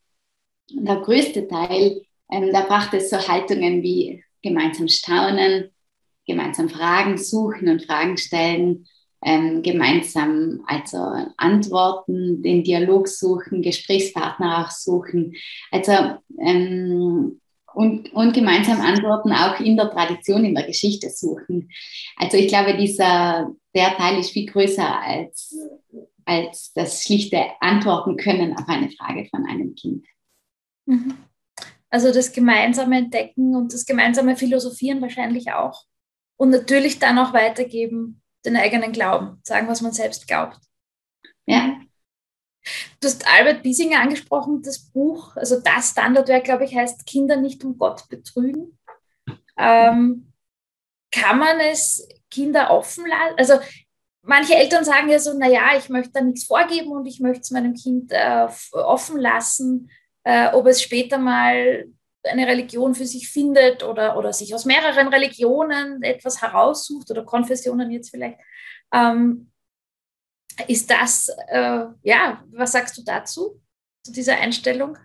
der 0.71 0.98
größte 0.98 1.48
Teil, 1.48 2.01
ähm, 2.31 2.51
da 2.51 2.62
braucht 2.62 2.94
es 2.94 3.10
so 3.10 3.18
Haltungen 3.18 3.83
wie 3.83 4.24
gemeinsam 4.42 4.88
staunen, 4.88 5.69
gemeinsam 6.25 6.69
Fragen 6.69 7.18
suchen 7.18 7.68
und 7.68 7.83
Fragen 7.83 8.18
stellen, 8.18 8.88
ähm, 9.25 9.62
gemeinsam 9.62 10.63
also 10.68 10.98
Antworten, 11.38 12.42
den 12.42 12.63
Dialog 12.63 13.07
suchen, 13.07 13.62
Gesprächspartner 13.62 14.66
auch 14.66 14.71
suchen. 14.71 15.36
Also 15.71 15.92
ähm, 16.39 17.42
und, 17.74 18.14
und 18.14 18.34
gemeinsam 18.34 18.81
Antworten 18.81 19.31
auch 19.31 19.60
in 19.60 19.78
der 19.78 19.90
Tradition, 19.90 20.46
in 20.46 20.56
der 20.56 20.66
Geschichte 20.66 21.10
suchen. 21.10 21.70
Also 22.18 22.38
ich 22.38 22.48
glaube, 22.48 22.78
dieser, 22.78 23.52
der 23.75 23.96
Teil 23.96 24.20
ist 24.20 24.31
viel 24.31 24.46
größer 24.46 25.02
als, 25.02 25.56
als 26.25 26.72
das 26.74 27.04
schlichte 27.04 27.44
Antworten 27.60 28.18
können 28.18 28.58
auf 28.58 28.68
eine 28.68 28.90
Frage 28.92 29.28
von 29.30 29.46
einem 29.46 29.75
Kind. 29.75 30.06
Mhm. 30.86 31.16
Also 31.90 32.12
das 32.12 32.31
gemeinsame 32.31 32.98
Entdecken 32.98 33.56
und 33.56 33.74
das 33.74 33.86
gemeinsame 33.86 34.36
Philosophieren 34.36 35.02
wahrscheinlich 35.02 35.52
auch. 35.52 35.84
Und 36.38 36.50
natürlich 36.50 37.00
dann 37.00 37.19
auch 37.19 37.34
weitergeben, 37.34 38.22
den 38.46 38.58
eigenen 38.58 38.92
Glauben, 38.92 39.40
sagen, 39.44 39.68
was 39.68 39.81
man 39.81 39.92
selbst 39.92 40.28
glaubt. 40.28 40.58
Ja, 41.46 41.80
Du 43.00 43.07
hast 43.07 43.27
Albert 43.27 43.63
Biesinger 43.63 44.00
angesprochen, 44.00 44.62
das 44.62 44.80
Buch, 44.80 45.36
also 45.36 45.60
das 45.60 45.89
Standardwerk, 45.92 46.45
glaube 46.45 46.65
ich, 46.65 46.75
heißt 46.75 47.06
Kinder 47.06 47.36
nicht 47.36 47.63
um 47.63 47.77
Gott 47.77 48.07
betrügen. 48.09 48.78
Ähm, 49.57 50.31
kann 51.11 51.40
man 51.40 51.59
es 51.59 52.07
Kinder 52.31 52.71
offen 52.71 53.06
lassen? 53.06 53.35
Also 53.38 53.54
manche 54.23 54.56
Eltern 54.56 54.83
sagen 54.83 55.09
ja 55.09 55.19
so, 55.19 55.38
naja, 55.38 55.78
ich 55.78 55.90
möchte 55.90 56.14
da 56.14 56.21
nichts 56.21 56.45
vorgeben 56.45 56.92
und 56.92 57.06
ich 57.06 57.19
möchte 57.19 57.42
es 57.42 57.52
meinem 57.52 57.76
Kind 57.76 58.11
äh, 58.11 58.47
offen 58.71 59.19
lassen, 59.19 59.90
äh, 60.23 60.47
ob 60.54 60.66
es 60.68 60.81
später 60.81 61.18
mal 61.18 61.85
eine 62.23 62.47
Religion 62.47 62.95
für 62.95 63.06
sich 63.06 63.30
findet 63.30 63.83
oder, 63.83 64.18
oder 64.18 64.31
sich 64.31 64.56
aus 64.56 64.66
mehreren 64.66 65.09
Religionen 65.09 66.02
etwas 66.02 66.42
heraussucht 66.42 67.11
oder 67.11 67.26
Konfessionen 67.26 67.92
jetzt 67.92 68.11
vielleicht. 68.11 68.40
Ähm, 68.94 69.52
ist 70.68 70.90
das, 70.90 71.30
äh, 71.48 71.86
ja, 72.04 72.44
was 72.52 72.72
sagst 72.72 72.98
du 72.98 73.04
dazu, 73.04 73.62
zu 74.04 74.12
dieser 74.12 74.38
Einstellung? 74.38 74.98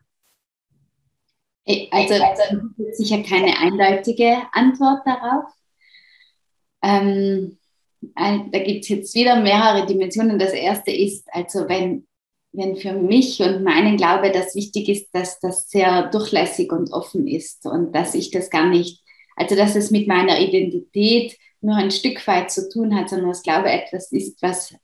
Also, 1.90 2.14
also 2.14 2.60
sicher 2.92 3.22
keine 3.22 3.58
eindeutige 3.58 4.38
Antwort 4.52 5.06
darauf. 5.06 5.52
Ähm, 6.82 7.58
äh, 8.16 8.38
da 8.50 8.58
gibt 8.60 8.84
es 8.84 8.88
jetzt 8.88 9.14
wieder 9.14 9.40
mehrere 9.40 9.86
Dimensionen. 9.86 10.38
Das 10.38 10.52
erste 10.52 10.90
ist, 10.90 11.28
also 11.32 11.68
wenn, 11.68 12.06
wenn 12.52 12.76
für 12.76 12.92
mich 12.94 13.40
und 13.40 13.64
meinen 13.64 13.98
Glaube 13.98 14.30
das 14.30 14.54
wichtig 14.54 14.88
ist, 14.88 15.10
dass 15.12 15.40
das 15.40 15.68
sehr 15.68 16.08
durchlässig 16.08 16.72
und 16.72 16.92
offen 16.92 17.26
ist 17.26 17.66
und 17.66 17.92
dass 17.92 18.14
ich 18.14 18.30
das 18.30 18.48
gar 18.48 18.68
nicht, 18.68 19.02
also 19.36 19.54
dass 19.54 19.76
es 19.76 19.90
mit 19.90 20.08
meiner 20.08 20.40
Identität 20.40 21.36
nur 21.60 21.76
ein 21.76 21.90
Stück 21.90 22.26
weit 22.26 22.50
zu 22.50 22.68
tun 22.70 22.94
hat, 22.94 23.10
sondern 23.10 23.28
das 23.28 23.42
Glaube 23.42 23.70
etwas 23.70 24.10
ist, 24.12 24.40
was 24.40 24.74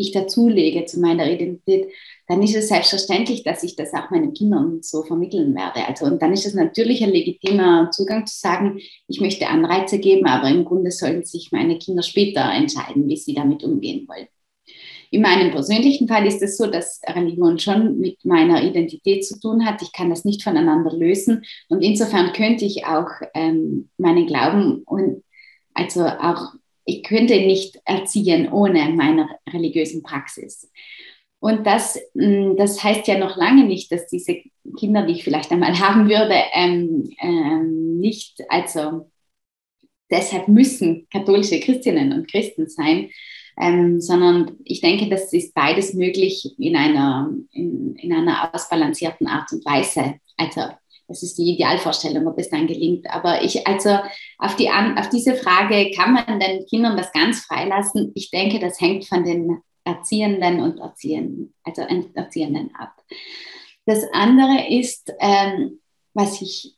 ich 0.00 0.12
dazulege 0.12 0.86
zu 0.86 1.00
meiner 1.00 1.30
Identität, 1.30 1.88
dann 2.26 2.42
ist 2.42 2.54
es 2.54 2.68
selbstverständlich, 2.68 3.42
dass 3.42 3.62
ich 3.62 3.76
das 3.76 3.92
auch 3.92 4.10
meinen 4.10 4.32
Kindern 4.32 4.82
so 4.82 5.02
vermitteln 5.02 5.54
werde. 5.54 5.86
Also, 5.86 6.06
und 6.06 6.22
dann 6.22 6.32
ist 6.32 6.46
es 6.46 6.54
natürlich 6.54 7.02
ein 7.02 7.10
legitimer 7.10 7.90
Zugang 7.90 8.26
zu 8.26 8.38
sagen, 8.38 8.80
ich 9.08 9.20
möchte 9.20 9.48
Anreize 9.48 9.98
geben, 9.98 10.26
aber 10.26 10.48
im 10.48 10.64
Grunde 10.64 10.90
sollen 10.90 11.24
sich 11.24 11.50
meine 11.52 11.78
Kinder 11.78 12.02
später 12.02 12.50
entscheiden, 12.52 13.08
wie 13.08 13.16
sie 13.16 13.34
damit 13.34 13.62
umgehen 13.64 14.06
wollen. 14.08 14.28
In 15.12 15.22
meinem 15.22 15.50
persönlichen 15.50 16.06
Fall 16.06 16.24
ist 16.24 16.40
es 16.40 16.56
so, 16.56 16.68
dass 16.68 17.00
Religion 17.04 17.58
schon 17.58 17.98
mit 17.98 18.24
meiner 18.24 18.62
Identität 18.62 19.26
zu 19.26 19.40
tun 19.40 19.66
hat. 19.66 19.82
Ich 19.82 19.92
kann 19.92 20.08
das 20.08 20.24
nicht 20.24 20.44
voneinander 20.44 20.92
lösen. 20.92 21.44
Und 21.68 21.82
insofern 21.82 22.32
könnte 22.32 22.64
ich 22.64 22.86
auch 22.86 23.08
ähm, 23.34 23.90
meinen 23.98 24.26
Glauben 24.26 24.82
und 24.84 25.24
also 25.74 26.04
auch 26.04 26.52
ich 26.90 27.02
könnte 27.04 27.34
nicht 27.34 27.80
erziehen 27.84 28.50
ohne 28.52 28.90
meine 28.90 29.28
religiösen 29.48 30.02
Praxis. 30.02 30.70
Und 31.38 31.66
das, 31.66 31.98
mm, 32.14 32.56
das 32.56 32.82
heißt 32.82 33.06
ja 33.08 33.18
noch 33.18 33.36
lange 33.36 33.64
nicht, 33.64 33.90
dass 33.90 34.06
diese 34.06 34.36
Kinder, 34.78 35.06
die 35.06 35.14
ich 35.14 35.24
vielleicht 35.24 35.50
einmal 35.50 35.78
haben 35.80 36.08
würde, 36.08 36.34
ähm, 36.52 37.10
ähm, 37.22 37.98
nicht, 37.98 38.42
also 38.48 39.10
deshalb 40.10 40.48
müssen 40.48 41.06
katholische 41.10 41.60
Christinnen 41.60 42.12
und 42.12 42.30
Christen 42.30 42.68
sein, 42.68 43.10
ähm, 43.58 44.00
sondern 44.00 44.56
ich 44.64 44.80
denke, 44.80 45.08
das 45.08 45.32
ist 45.32 45.54
beides 45.54 45.94
möglich 45.94 46.54
in 46.58 46.76
einer, 46.76 47.30
in, 47.52 47.94
in 47.96 48.12
einer 48.12 48.54
ausbalancierten 48.54 49.26
Art 49.26 49.52
und 49.52 49.64
Weise. 49.64 50.14
Also 50.36 50.62
das 51.10 51.24
ist 51.24 51.38
die 51.38 51.54
Idealvorstellung, 51.54 52.28
ob 52.28 52.38
es 52.38 52.50
dann 52.50 52.68
gelingt. 52.68 53.10
Aber 53.10 53.42
ich, 53.42 53.66
also 53.66 53.98
auf, 54.38 54.54
die, 54.54 54.70
auf 54.70 55.08
diese 55.08 55.34
Frage, 55.34 55.90
kann 55.90 56.12
man 56.12 56.38
den 56.38 56.64
Kindern 56.66 56.96
das 56.96 57.12
ganz 57.12 57.40
freilassen? 57.40 58.12
Ich 58.14 58.30
denke, 58.30 58.60
das 58.60 58.80
hängt 58.80 59.08
von 59.08 59.24
den 59.24 59.60
Erziehenden 59.82 60.60
und 60.60 60.78
Erziehenden, 60.78 61.52
also 61.64 61.82
Erziehenden 62.14 62.72
ab. 62.76 62.92
Das 63.86 64.04
andere 64.12 64.68
ist, 64.68 65.12
ähm, 65.18 65.80
was 66.14 66.40
ich, 66.42 66.76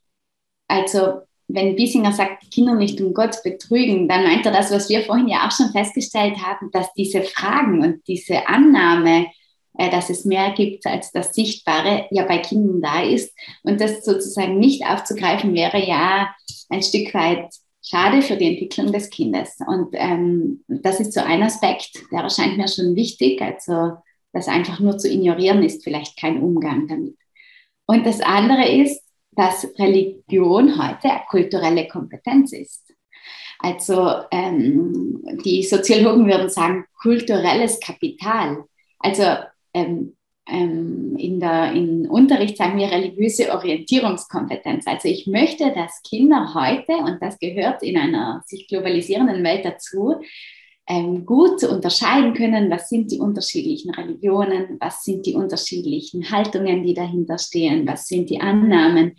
also 0.67 1.21
wenn 1.49 1.77
Biesinger 1.77 2.13
sagt, 2.13 2.51
Kinder 2.51 2.75
nicht 2.75 3.03
um 3.03 3.13
Gott 3.13 3.37
betrügen, 3.45 4.09
dann 4.09 4.25
meint 4.25 4.47
er 4.47 4.53
das, 4.53 4.73
was 4.73 4.89
wir 4.89 5.03
vorhin 5.03 5.29
ja 5.29 5.47
auch 5.47 5.51
schon 5.51 5.73
festgestellt 5.73 6.39
haben, 6.39 6.71
dass 6.71 6.91
diese 6.95 7.23
Fragen 7.23 7.83
und 7.83 8.09
diese 8.09 8.49
Annahme, 8.49 9.27
dass 9.75 10.11
es 10.11 10.25
mehr 10.25 10.53
gibt 10.53 10.87
als 10.87 11.13
das 11.13 11.35
Sichtbare, 11.35 12.07
ja 12.11 12.25
bei 12.25 12.39
Kindern 12.39 12.81
da 12.81 13.03
ist. 13.03 13.35
Und 13.63 13.81
das 13.81 14.05
sozusagen 14.05 14.59
nicht 14.59 14.87
aufzugreifen 14.87 15.55
wäre 15.55 15.85
ja 15.85 16.35
ein 16.69 16.83
Stück 16.83 17.13
weit 17.15 17.49
schade 17.85 18.23
für 18.23 18.37
die 18.37 18.53
Entwicklung 18.53 18.93
des 18.93 19.11
Kindes. 19.11 19.59
Und 19.67 19.89
ähm, 19.93 20.65
das 20.69 21.01
ist 21.01 21.13
so 21.13 21.21
ein 21.21 21.43
Aspekt, 21.43 21.91
der 22.13 22.21
erscheint 22.21 22.57
mir 22.57 22.69
schon 22.69 22.95
wichtig. 22.95 23.41
Also 23.43 23.97
das 24.33 24.49
einfach 24.49 24.81
nur 24.81 24.99
zu 24.99 25.11
ignorieren 25.11 25.63
ist 25.63 25.85
vielleicht 25.85 26.19
kein 26.19 26.41
Umgang 26.41 26.87
damit. 26.87 27.17
Und 27.87 28.07
das 28.07 28.21
andere 28.21 28.69
ist, 28.69 29.03
dass 29.33 29.67
Religion 29.79 30.79
heute 30.79 31.11
kulturelle 31.29 31.89
Kompetenz 31.89 32.53
ist. 32.53 32.93
Also 33.59 34.23
ähm, 34.31 35.23
die 35.45 35.63
Soziologen 35.63 36.27
würden 36.27 36.51
sagen, 36.51 36.85
kulturelles 37.01 37.81
Kapital. 37.81 38.65
Also 38.99 39.23
ähm, 39.75 40.17
ähm, 40.49 41.17
in 41.17 41.39
der 41.39 41.73
in 41.73 42.09
Unterricht 42.09 42.57
sagen 42.57 42.79
wir 42.79 42.91
religiöse 42.91 43.53
Orientierungskompetenz. 43.53 44.87
Also 44.87 45.09
ich 45.09 45.27
möchte, 45.27 45.73
dass 45.73 46.03
Kinder 46.03 46.53
heute, 46.55 46.97
und 46.97 47.23
das 47.23 47.39
gehört 47.39 47.83
in 47.83 47.97
einer 47.97 48.43
sich 48.47 48.67
globalisierenden 48.67 49.45
Welt 49.45 49.65
dazu, 49.65 50.17
ähm, 50.89 51.25
gut 51.25 51.63
unterscheiden 51.63 52.35
können, 52.35 52.71
was 52.71 52.89
sind 52.89 53.13
die 53.13 53.21
unterschiedlichen 53.21 53.95
Religionen, 53.95 54.79
was 54.81 55.05
sind 55.05 55.27
die 55.27 55.35
unterschiedlichen 55.35 56.31
Haltungen, 56.31 56.83
die 56.83 56.95
dahinter 56.95 57.39
stehen, 57.39 57.87
was 57.87 58.09
sind 58.09 58.29
die 58.29 58.41
Annahmen. 58.41 59.15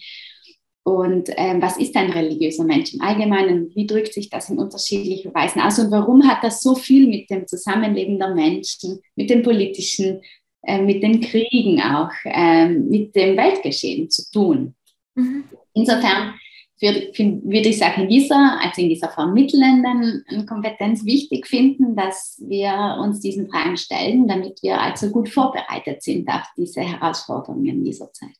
Und 0.86 1.30
ähm, 1.38 1.62
was 1.62 1.78
ist 1.78 1.96
ein 1.96 2.12
religiöser 2.12 2.66
Mensch 2.66 2.94
im 2.94 3.02
Allgemeinen, 3.02 3.72
wie 3.74 3.88
drückt 3.88 4.14
sich 4.14 4.30
das 4.30 4.50
in 4.50 4.60
unterschiedlichen 4.60 5.34
Weisen 5.34 5.62
aus? 5.62 5.80
Und 5.80 5.92
warum 5.92 6.28
hat 6.28 6.44
das 6.44 6.62
so 6.62 6.76
viel 6.76 7.08
mit 7.08 7.30
dem 7.30 7.48
Zusammenleben 7.48 8.20
der 8.20 8.36
Menschen, 8.36 9.00
mit 9.16 9.30
dem 9.30 9.44
politischen, 9.44 10.20
äh, 10.64 10.82
mit 10.82 11.04
den 11.04 11.22
Kriegen 11.22 11.82
auch, 11.82 12.12
äh, 12.24 12.68
mit 12.68 13.16
dem 13.16 13.38
Weltgeschehen 13.38 14.10
zu 14.10 14.30
tun. 14.32 14.76
Mhm. 15.16 15.44
Insofern 15.74 16.36
würde 16.80 17.70
ich 17.70 17.78
sagen, 17.78 18.02
in 18.04 18.10
dieser, 18.10 18.60
also 18.62 18.82
in 18.82 18.90
dieser 18.90 19.10
vermittelnden 19.10 20.46
Kompetenz 20.46 21.06
wichtig 21.06 21.48
finden, 21.48 21.96
dass 21.96 22.42
wir 22.46 22.98
uns 23.02 23.22
diesen 23.22 23.50
Fragen 23.50 23.78
stellen, 23.78 24.28
damit 24.28 24.62
wir 24.62 24.82
also 24.82 25.10
gut 25.10 25.30
vorbereitet 25.30 26.04
sind 26.04 26.28
auf 26.28 26.44
diese 26.58 26.82
Herausforderungen 26.82 27.84
dieser 27.86 28.12
Zeit. 28.12 28.32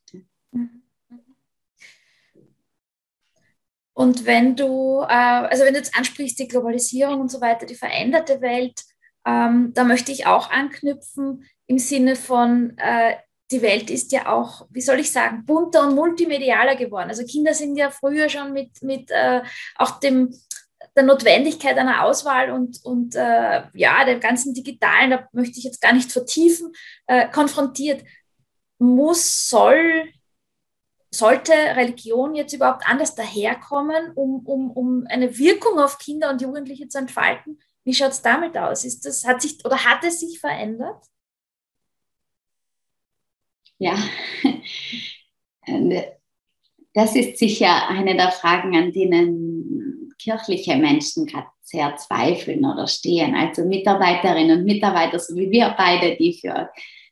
Und 3.94 4.26
wenn 4.26 4.56
du, 4.56 5.02
äh, 5.02 5.14
also 5.14 5.64
wenn 5.64 5.74
du 5.74 5.80
jetzt 5.80 5.98
ansprichst, 5.98 6.40
die 6.40 6.48
Globalisierung 6.48 7.22
und 7.22 7.32
so 7.32 7.40
weiter, 7.40 7.66
die 7.66 7.76
veränderte 7.76 8.42
Welt, 8.42 8.82
ähm, 9.26 9.72
da 9.74 9.84
möchte 9.84 10.12
ich 10.12 10.26
auch 10.26 10.52
anknüpfen 10.52 11.46
im 11.68 11.80
Sinne 11.80 12.16
von, 12.16 12.78
äh, 12.78 13.16
die 13.52 13.62
Welt 13.62 13.90
ist 13.90 14.12
ja 14.12 14.34
auch, 14.34 14.66
wie 14.72 14.82
soll 14.82 15.00
ich 15.00 15.12
sagen, 15.12 15.46
bunter 15.46 15.88
und 15.88 15.96
multimedialer 15.96 16.76
geworden. 16.76 17.10
Also 17.10 17.24
Kinder 17.26 17.54
sind 17.54 17.76
ja 17.78 17.92
früher 17.92 18.28
schon 18.30 18.52
mit, 18.52 18.82
mit 18.82 19.12
äh, 19.12 19.42
auch 19.76 20.00
dem, 20.00 20.34
der 20.96 21.04
Notwendigkeit 21.04 21.78
einer 21.78 22.04
Auswahl 22.04 22.52
und, 22.52 22.84
und 22.84 23.16
äh, 23.16 23.64
ja, 23.74 24.06
dem 24.06 24.20
ganzen 24.20 24.54
Digitalen, 24.54 25.12
da 25.12 25.28
möchte 25.32 25.58
ich 25.58 25.66
jetzt 25.66 25.82
gar 25.82 25.94
nicht 25.94 26.12
vertiefen, 26.12 26.72
äh, 27.08 27.30
konfrontiert. 27.30 28.04
Muss, 28.80 29.50
soll, 29.50 30.10
sollte 31.12 31.54
Religion 31.54 32.36
jetzt 32.36 32.54
überhaupt 32.54 32.88
anders 32.88 33.16
daherkommen, 33.16 34.12
um, 34.16 34.46
um, 34.46 34.72
um 34.72 35.06
eine 35.08 35.38
Wirkung 35.38 35.80
auf 35.80 36.00
Kinder 36.00 36.30
und 36.30 36.42
Jugendliche 36.42 36.88
zu 36.88 36.98
entfalten? 36.98 37.60
Wie 37.84 37.94
schaut 37.94 38.12
es 38.12 38.22
damit 38.22 38.58
aus? 38.58 38.86
Ist 38.86 39.06
das, 39.06 39.26
hat 39.26 39.42
sich 39.42 39.64
oder 39.66 39.84
hat 39.84 40.04
es 40.04 40.20
sich 40.20 40.40
verändert? 40.40 41.04
Ja, 43.80 43.98
das 46.94 47.16
ist 47.16 47.38
sicher 47.38 47.90
eine 47.90 48.16
der 48.16 48.32
Fragen, 48.32 48.76
an 48.76 48.92
denen 48.94 50.14
kirchliche 50.20 50.78
Menschen 50.78 51.26
gerade 51.26 51.48
sehr 51.62 51.96
zweifeln 51.98 52.66
oder 52.66 52.88
stehen. 52.88 53.36
Also 53.36 53.66
Mitarbeiterinnen 53.66 54.60
und 54.60 54.66
Mitarbeiter, 54.66 55.20
so 55.20 55.36
wie 55.36 55.52
wir 55.52 55.76
beide, 55.78 56.16
die 56.16 56.40
für 56.40 56.70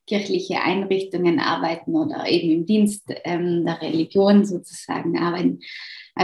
kirchliche 0.08 0.62
Einrichtungen 0.62 1.40
arbeiten 1.40 1.96
oder 1.96 2.28
eben 2.28 2.52
im 2.52 2.66
Dienst 2.66 3.04
ähm, 3.24 3.66
der 3.66 3.82
Religion 3.82 4.46
sozusagen 4.46 5.18
arbeiten. 5.18 5.60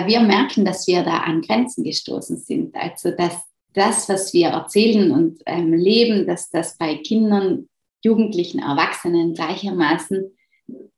Wir 0.06 0.20
merken, 0.20 0.66
dass 0.66 0.88
wir 0.88 1.04
da 1.04 1.20
an 1.20 1.42
Grenzen 1.42 1.84
gestoßen 1.84 2.38
sind. 2.38 2.76
Also 2.76 3.12
dass 3.12 3.42
das, 3.78 4.10
was 4.10 4.34
wir 4.34 4.48
erzählen 4.48 5.12
und 5.12 5.42
ähm, 5.46 5.74
leben, 5.74 6.26
dass 6.26 6.50
das 6.50 6.78
bei 6.78 6.96
Kindern, 6.96 7.68
Jugendlichen, 8.04 8.60
Erwachsenen 8.60 9.34
gleichermaßen 9.34 10.36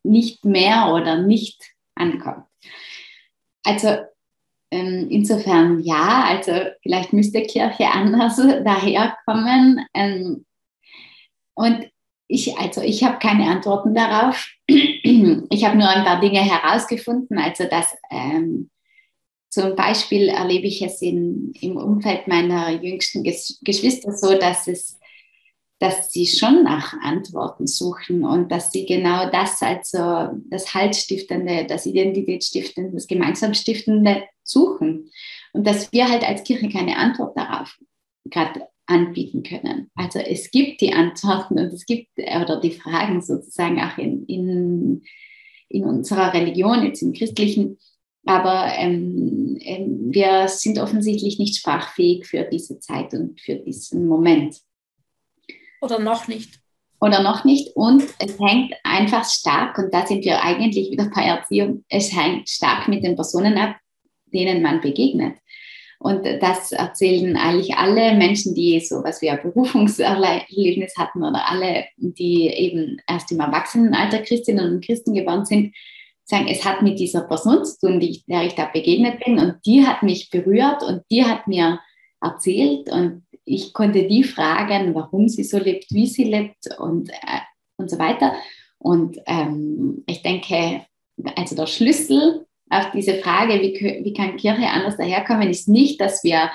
nicht 0.03 0.45
mehr 0.45 0.93
oder 0.93 1.21
nicht 1.21 1.62
ankommt. 1.95 2.45
Also 3.63 3.98
ähm, 4.71 5.07
insofern 5.09 5.79
ja, 5.81 6.25
also 6.27 6.53
vielleicht 6.81 7.13
müsste 7.13 7.41
Kirche 7.41 7.88
anders 7.88 8.38
daherkommen. 8.63 9.86
Ähm, 9.93 10.45
und 11.55 11.89
ich, 12.27 12.57
also 12.57 12.81
ich 12.81 13.03
habe 13.03 13.19
keine 13.19 13.50
Antworten 13.50 13.93
darauf. 13.93 14.48
Ich 15.51 15.65
habe 15.65 15.77
nur 15.77 15.89
ein 15.89 16.05
paar 16.05 16.19
Dinge 16.19 16.39
herausgefunden. 16.39 17.39
Also 17.39 17.65
dass 17.65 17.98
ähm, 18.12 18.69
zum 19.50 19.75
Beispiel 19.75 20.29
erlebe 20.29 20.68
ich 20.68 20.82
es 20.82 21.01
in, 21.01 21.51
im 21.60 21.77
Umfeld 21.77 22.27
meiner 22.27 22.70
jüngsten 22.82 23.24
Geschwister 23.24 24.15
so, 24.15 24.38
dass 24.38 24.68
es 24.68 25.00
dass 25.79 26.12
sie 26.12 26.27
schon 26.27 26.63
nach 26.63 26.94
Antworten 27.01 27.65
suchen 27.65 28.25
und 28.25 28.51
dass 28.51 28.72
sie 28.72 28.86
genau 28.86 29.29
das, 29.29 29.62
also 29.62 30.38
das 30.50 30.74
Haltstiftende, 30.74 31.65
das 31.65 31.86
Identitätsstiftende, 31.86 32.91
das 32.91 33.08
Gemeinsamstiftende 33.08 34.24
suchen. 34.44 35.10
Und 35.53 35.65
dass 35.65 35.91
wir 35.94 36.10
halt 36.10 36.27
als 36.27 36.44
Kirche 36.44 36.68
keine 36.68 36.98
Antwort 36.98 37.38
darauf 37.38 37.77
gerade 38.25 38.68
anbieten 38.88 39.44
können. 39.44 39.89
Also 39.96 40.20
es 40.20 40.51
gibt 40.51 40.82
die 40.82 40.94
Antworten 40.94 41.58
und 41.58 41.72
es 41.72 41.86
gibt, 41.86 42.10
oder 42.18 42.60
die 42.60 42.72
Fragen 42.72 43.22
sozusagen 43.22 43.79
auch 43.79 43.98
in, 43.98 44.25
in, 44.25 45.03
in 45.70 45.86
unserer 45.86 46.34
Religion, 46.34 46.84
jetzt 46.86 47.01
im 47.03 47.13
christlichen, 47.13 47.77
aber 48.25 48.73
ähm, 48.77 49.57
ähm, 49.61 50.07
wir 50.11 50.47
sind 50.47 50.79
offensichtlich 50.79 51.39
nicht 51.39 51.57
sprachfähig 51.57 52.25
für 52.25 52.43
diese 52.43 52.79
Zeit 52.79 53.13
und 53.13 53.39
für 53.39 53.55
diesen 53.55 54.07
Moment. 54.07 54.57
Oder 55.81 55.99
noch 55.99 56.27
nicht. 56.27 56.59
Oder 57.01 57.23
noch 57.23 57.45
nicht. 57.45 57.75
Und 57.75 58.03
es 58.19 58.38
hängt 58.39 58.73
einfach 58.83 59.23
stark, 59.23 59.77
und 59.77 59.93
da 59.93 60.05
sind 60.05 60.25
wir 60.25 60.43
eigentlich 60.43 60.91
wieder 60.91 61.09
bei 61.13 61.23
Erziehung, 61.23 61.85
es 61.88 62.13
hängt 62.13 62.49
stark 62.49 62.88
mit 62.89 63.03
den 63.03 63.15
Personen 63.15 63.57
ab, 63.57 63.77
denen 64.33 64.61
man 64.61 64.81
begegnet. 64.81 65.38
Und 65.99 66.25
das 66.25 66.71
erzählen 66.71 67.35
eigentlich 67.35 67.75
alle 67.75 68.15
Menschen, 68.15 68.55
die 68.55 68.79
so 68.79 69.03
was 69.03 69.21
wie 69.21 69.29
ein 69.29 69.41
Berufungserlebnis 69.41 70.93
hatten 70.97 71.23
oder 71.23 71.49
alle, 71.49 71.85
die 71.97 72.47
eben 72.47 73.01
erst 73.05 73.31
im 73.31 73.41
Erwachsenenalter 73.41 74.19
Christinnen 74.19 74.75
und 74.75 74.85
Christen 74.85 75.13
geworden 75.13 75.45
sind, 75.45 75.75
sagen, 76.29 76.48
es 76.48 76.63
hat 76.63 76.81
mit 76.81 77.00
dieser 77.00 77.21
Person 77.21 77.65
zu 77.65 77.79
tun, 77.79 78.00
die, 78.00 78.24
der 78.27 78.43
ich 78.43 78.55
da 78.55 78.65
begegnet 78.65 79.24
bin 79.25 79.39
und 79.39 79.55
die 79.65 79.86
hat 79.86 80.03
mich 80.03 80.29
berührt 80.29 80.83
und 80.83 81.01
die 81.12 81.25
hat 81.25 81.48
mir 81.48 81.79
erzählt 82.21 82.91
und 82.91 83.24
ich 83.45 83.74
konnte 83.74 84.07
die 84.07 84.24
fragen, 84.24 84.93
warum 84.93 85.27
sie 85.27 85.43
so 85.43 85.57
lebt, 85.57 85.91
wie 85.91 86.05
sie 86.05 86.25
lebt 86.25 86.69
und, 86.77 87.09
äh, 87.09 87.41
und 87.77 87.89
so 87.89 87.98
weiter. 87.98 88.33
Und 88.77 89.17
ähm, 89.25 90.03
ich 90.05 90.21
denke, 90.21 90.86
also 91.36 91.55
der 91.55 91.65
Schlüssel 91.65 92.45
auf 92.69 92.91
diese 92.91 93.15
Frage, 93.15 93.55
wie, 93.62 94.03
wie 94.03 94.13
kann 94.13 94.38
Kirche 94.38 94.67
anders 94.67 94.98
daherkommen, 94.98 95.50
ist 95.50 95.67
nicht, 95.67 96.00
dass 96.00 96.24
wir 96.24 96.51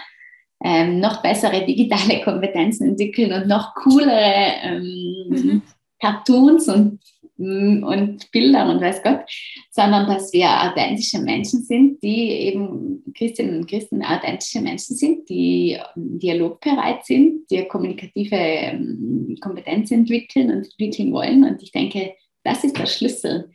ähm, 0.62 1.00
noch 1.00 1.20
bessere 1.22 1.66
digitale 1.66 2.20
Kompetenzen 2.24 2.90
entwickeln 2.90 3.32
und 3.32 3.48
noch 3.48 3.74
coolere 3.74 4.52
ähm, 4.62 5.26
mhm. 5.28 5.62
Cartoons 6.00 6.68
und, 6.68 7.00
und 7.36 8.30
Bilder 8.30 8.70
und 8.70 8.80
weiß 8.80 9.02
Gott, 9.02 9.24
sondern 9.70 10.06
dass 10.06 10.32
wir 10.32 10.48
authentische 10.48 11.18
Menschen 11.18 11.64
sind, 11.64 12.02
die 12.02 12.30
eben 12.30 13.02
Christinnen 13.16 13.60
und 13.60 13.68
Christen 13.68 14.04
authentische 14.04 14.60
Menschen 14.60 14.96
sind, 14.96 15.28
die 15.28 15.78
dialogbereit 15.96 17.04
sind, 17.04 17.50
die 17.50 17.64
kommunikative 17.64 18.36
ähm, 18.36 19.36
Kompetenz 19.40 19.90
entwickeln 19.90 20.50
und 20.50 20.64
entwickeln 20.64 21.12
wollen. 21.12 21.44
Und 21.44 21.62
ich 21.62 21.72
denke, 21.72 22.14
das 22.44 22.62
ist 22.62 22.78
der 22.78 22.86
Schlüssel. 22.86 23.50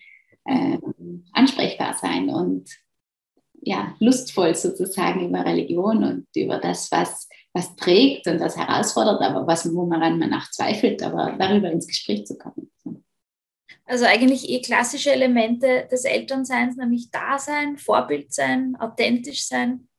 Äh, 0.46 0.78
ansprechbar 1.34 1.94
sein 1.94 2.30
und 2.30 2.70
ja, 3.62 3.94
lustvoll 4.00 4.56
sozusagen 4.56 5.28
über 5.28 5.46
Religion 5.46 6.04
und 6.04 6.28
über 6.36 6.60
das, 6.60 6.92
was, 6.92 7.28
was 7.54 7.76
trägt 7.76 8.26
und 8.28 8.40
was 8.40 8.58
herausfordert, 8.58 9.22
aber 9.22 9.46
was, 9.46 9.72
woran 9.74 10.18
man 10.18 10.34
auch 10.34 10.50
zweifelt, 10.50 11.04
aber 11.04 11.36
darüber 11.38 11.70
ins 11.70 11.88
Gespräch 11.88 12.26
zu 12.26 12.38
kommen. 12.38 12.72
Also 13.90 14.06
eigentlich 14.06 14.48
eh 14.48 14.62
klassische 14.62 15.12
Elemente 15.12 15.88
des 15.92 16.06
Elternseins, 16.06 16.78
nämlich 16.78 17.10
Dasein, 17.10 17.76
Vorbild 17.80 18.32
sein, 18.32 18.76
authentisch 18.80 19.48
sein. 19.48 19.90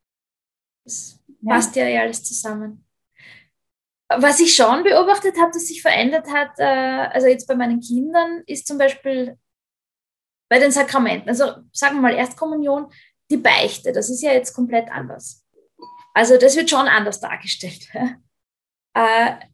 Das 0.85 1.21
ja. 1.27 1.55
passt 1.55 1.75
ja 1.75 1.87
eh 1.87 1.99
alles 1.99 2.23
zusammen. 2.23 2.87
Was 4.09 4.39
ich 4.39 4.55
schon 4.55 4.85
beobachtet 4.85 5.37
habe, 5.41 5.51
dass 5.51 5.67
sich 5.67 5.83
verändert 5.83 6.29
hat, 6.33 6.53
äh, 6.59 7.09
also 7.13 7.27
jetzt 7.27 7.49
bei 7.49 7.57
meinen 7.57 7.81
Kindern, 7.81 8.45
ist 8.47 8.69
zum 8.69 8.79
Beispiel 8.79 9.37
bei 10.49 10.61
den 10.61 10.71
Sakramenten. 10.71 11.29
Also 11.29 11.47
sagen 11.73 11.97
wir 11.97 12.03
mal 12.03 12.15
Erstkommunion, 12.15 12.93
die 13.29 13.39
Beichte, 13.39 13.91
das 13.91 14.09
ist 14.09 14.23
ja 14.23 14.33
jetzt 14.33 14.55
komplett 14.55 14.89
anders. 14.91 15.45
Also 16.15 16.39
das 16.39 16.55
wird 16.55 16.71
schon 16.71 16.87
anders 16.87 17.21
dargestellt. 17.21 17.89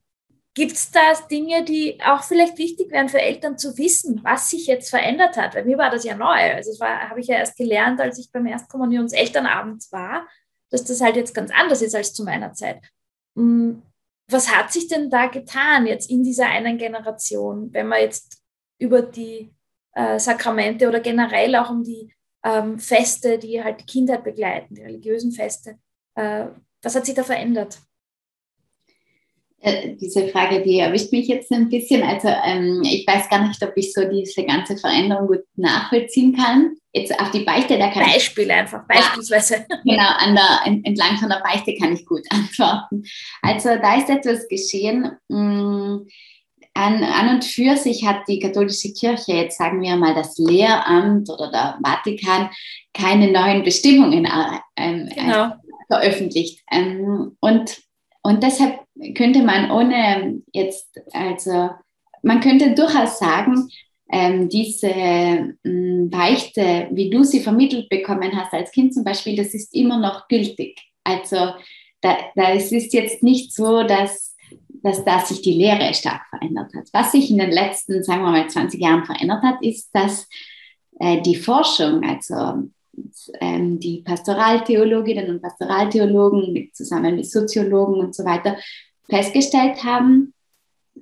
Gibt 0.57 0.73
es 0.73 0.91
da 0.91 1.13
Dinge, 1.31 1.65
die 1.65 1.99
auch 2.03 2.23
vielleicht 2.23 2.57
wichtig 2.57 2.91
wären 2.91 3.11
für 3.11 3.21
Eltern 3.21 3.59
zu 3.59 3.77
wissen, 3.77 4.25
was 4.25 4.49
sich 4.49 4.67
jetzt 4.67 4.89
verändert 4.89 5.37
hat? 5.37 5.55
Weil 5.55 5.67
mir 5.67 5.77
war 5.77 5.91
das 5.91 6.03
ja 6.03 6.17
neu. 6.17 6.55
Also 6.55 6.71
das 6.71 6.81
habe 6.81 7.21
ich 7.21 7.27
ja 7.27 7.37
erst 7.37 7.59
gelernt, 7.59 8.01
als 8.01 8.19
ich 8.19 8.33
beim 8.33 8.47
Erstkommunionselternabend 8.47 9.85
war, 9.91 10.27
dass 10.71 10.85
das 10.85 11.03
halt 11.03 11.17
jetzt 11.17 11.35
ganz 11.35 11.51
anders 11.51 11.83
ist 11.83 11.95
als 11.95 12.15
zu 12.15 12.25
meiner 12.25 12.55
Zeit. 12.55 12.81
Hm, 13.37 13.83
was 14.31 14.51
hat 14.51 14.73
sich 14.73 14.89
denn 14.89 15.11
da 15.11 15.27
getan 15.27 15.87
jetzt 15.87 16.09
in 16.09 16.25
dieser 16.25 16.47
einen 16.47 16.79
Generation, 16.79 17.71
wenn 17.75 17.89
man 17.89 18.01
jetzt 18.01 18.43
über 18.79 19.03
die 19.03 19.53
äh, 19.93 20.19
Sakramente 20.19 20.89
oder 20.89 21.01
generell 21.01 21.55
auch 21.57 21.69
um 21.69 21.85
die 21.85 22.15
ähm, 22.43 22.79
Feste, 22.79 23.39
die 23.39 23.63
halt 23.63 23.83
die 23.83 23.87
Kindheit 23.87 24.25
begleiten, 24.25 24.75
die 24.75 24.83
religiösen 24.83 25.33
Feste. 25.33 25.79
Äh, 26.15 26.47
was 26.81 26.95
hat 26.95 27.05
sich 27.05 27.15
da 27.15 27.25
verändert? 27.25 27.79
Äh, 29.61 29.97
diese 29.97 30.29
Frage, 30.29 30.63
die 30.63 30.79
erwischt 30.79 31.13
mich 31.13 31.29
jetzt 31.29 31.51
ein 31.51 31.69
bisschen. 31.69 32.03
Also 32.03 32.29
ähm, 32.29 32.83
ich 32.85 33.07
weiß 33.07 33.29
gar 33.31 33.47
nicht, 33.47 33.63
ob 33.63 33.73
ich 33.77 33.93
so 33.93 34.03
diese 34.09 34.45
ganze 34.45 34.77
Veränderung 34.77 35.29
gut 35.29 35.45
nachvollziehen 35.57 36.37
kann. 36.37 36.77
Jetzt 36.93 37.19
auf 37.19 37.31
die 37.31 37.45
Beichte, 37.45 37.79
da 37.79 37.89
kann 37.89 38.05
Beispiel 38.05 38.45
ich, 38.45 38.53
einfach, 38.53 38.87
beispielsweise. 38.87 39.67
Ja, 39.69 39.77
genau, 39.85 40.09
an 40.19 40.35
der, 40.35 40.83
entlang 40.85 41.17
von 41.19 41.29
der 41.29 41.43
Beichte 41.43 41.75
kann 41.75 41.95
ich 41.95 42.05
gut 42.07 42.23
antworten. 42.31 43.05
Also 43.43 43.71
da 43.77 43.97
ist 43.99 44.11
etwas 44.11 44.47
geschehen. 44.49 45.13
Mm, 45.29 46.07
an, 46.77 47.03
an 47.03 47.29
und 47.31 47.45
für 47.45 47.77
sich 47.77 48.07
hat 48.07 48.29
die 48.29 48.39
katholische 48.39 48.93
Kirche, 48.93 49.33
jetzt 49.33 49.57
sagen 49.57 49.81
wir 49.81 49.97
mal 49.97 50.15
das 50.15 50.37
Lehramt 50.37 51.31
oder 51.31 51.51
der 51.51 51.79
Vatikan, 51.83 52.51
keine 52.93 53.33
neuen 53.33 53.65
Bestimmungen 53.65 54.27
äh, 54.27 54.59
ähm, 54.77 55.09
genau. 55.15 55.53
veröffentlicht. 55.91 56.61
Ähm, 56.71 57.37
und, 57.41 57.86
und 58.27 58.43
deshalb 58.43 58.81
könnte 59.15 59.41
man 59.45 59.71
ohne 59.71 60.43
jetzt, 60.53 61.01
also 61.13 61.71
man 62.23 62.41
könnte 62.41 62.75
durchaus 62.75 63.21
sagen, 63.21 63.69
ähm, 64.11 64.49
diese 64.49 64.89
ähm, 64.89 66.11
Beichte, 66.11 66.89
wie 66.91 67.09
du 67.09 67.23
sie 67.23 67.39
vermittelt 67.39 67.89
bekommen 67.89 68.33
hast 68.35 68.53
als 68.53 68.73
Kind 68.73 68.93
zum 68.95 69.05
Beispiel, 69.05 69.37
das 69.37 69.55
ist 69.55 69.73
immer 69.73 70.01
noch 70.01 70.27
gültig. 70.27 70.81
Also 71.05 71.37
da, 72.01 72.17
da 72.35 72.53
es 72.53 72.73
ist 72.73 72.93
jetzt 72.95 73.23
nicht 73.23 73.55
so, 73.55 73.85
dass 73.85 74.35
dass 74.83 75.05
da 75.05 75.21
sich 75.21 75.43
die 75.43 75.55
Lehre 75.55 75.95
stark 75.95 76.23
verändert 76.29 76.73
hat. 76.75 76.89
Was 76.93 77.13
sich 77.13 77.31
in 77.31 77.39
den 77.39 77.51
letzten, 77.51 78.03
sagen 78.03 78.23
wir 78.23 78.31
mal, 78.31 78.49
20 78.49 78.81
Jahren 78.81 79.05
verändert 79.05 79.43
hat, 79.43 79.57
ist, 79.61 79.91
dass 79.93 80.29
äh, 80.99 81.21
die 81.23 81.37
Forschung, 81.37 82.03
also 82.05 82.69
ähm, 83.41 83.79
die 83.81 84.03
Pastoraltheologinnen 84.03 85.31
und 85.31 85.43
Pastoraltheologen 85.43 86.53
mit, 86.53 86.77
zusammen 86.77 87.17
mit 87.17 87.31
Soziologen 87.31 88.01
und 88.01 88.15
so 88.15 88.25
weiter 88.25 88.57
festgestellt 89.09 89.85
haben, 89.85 90.35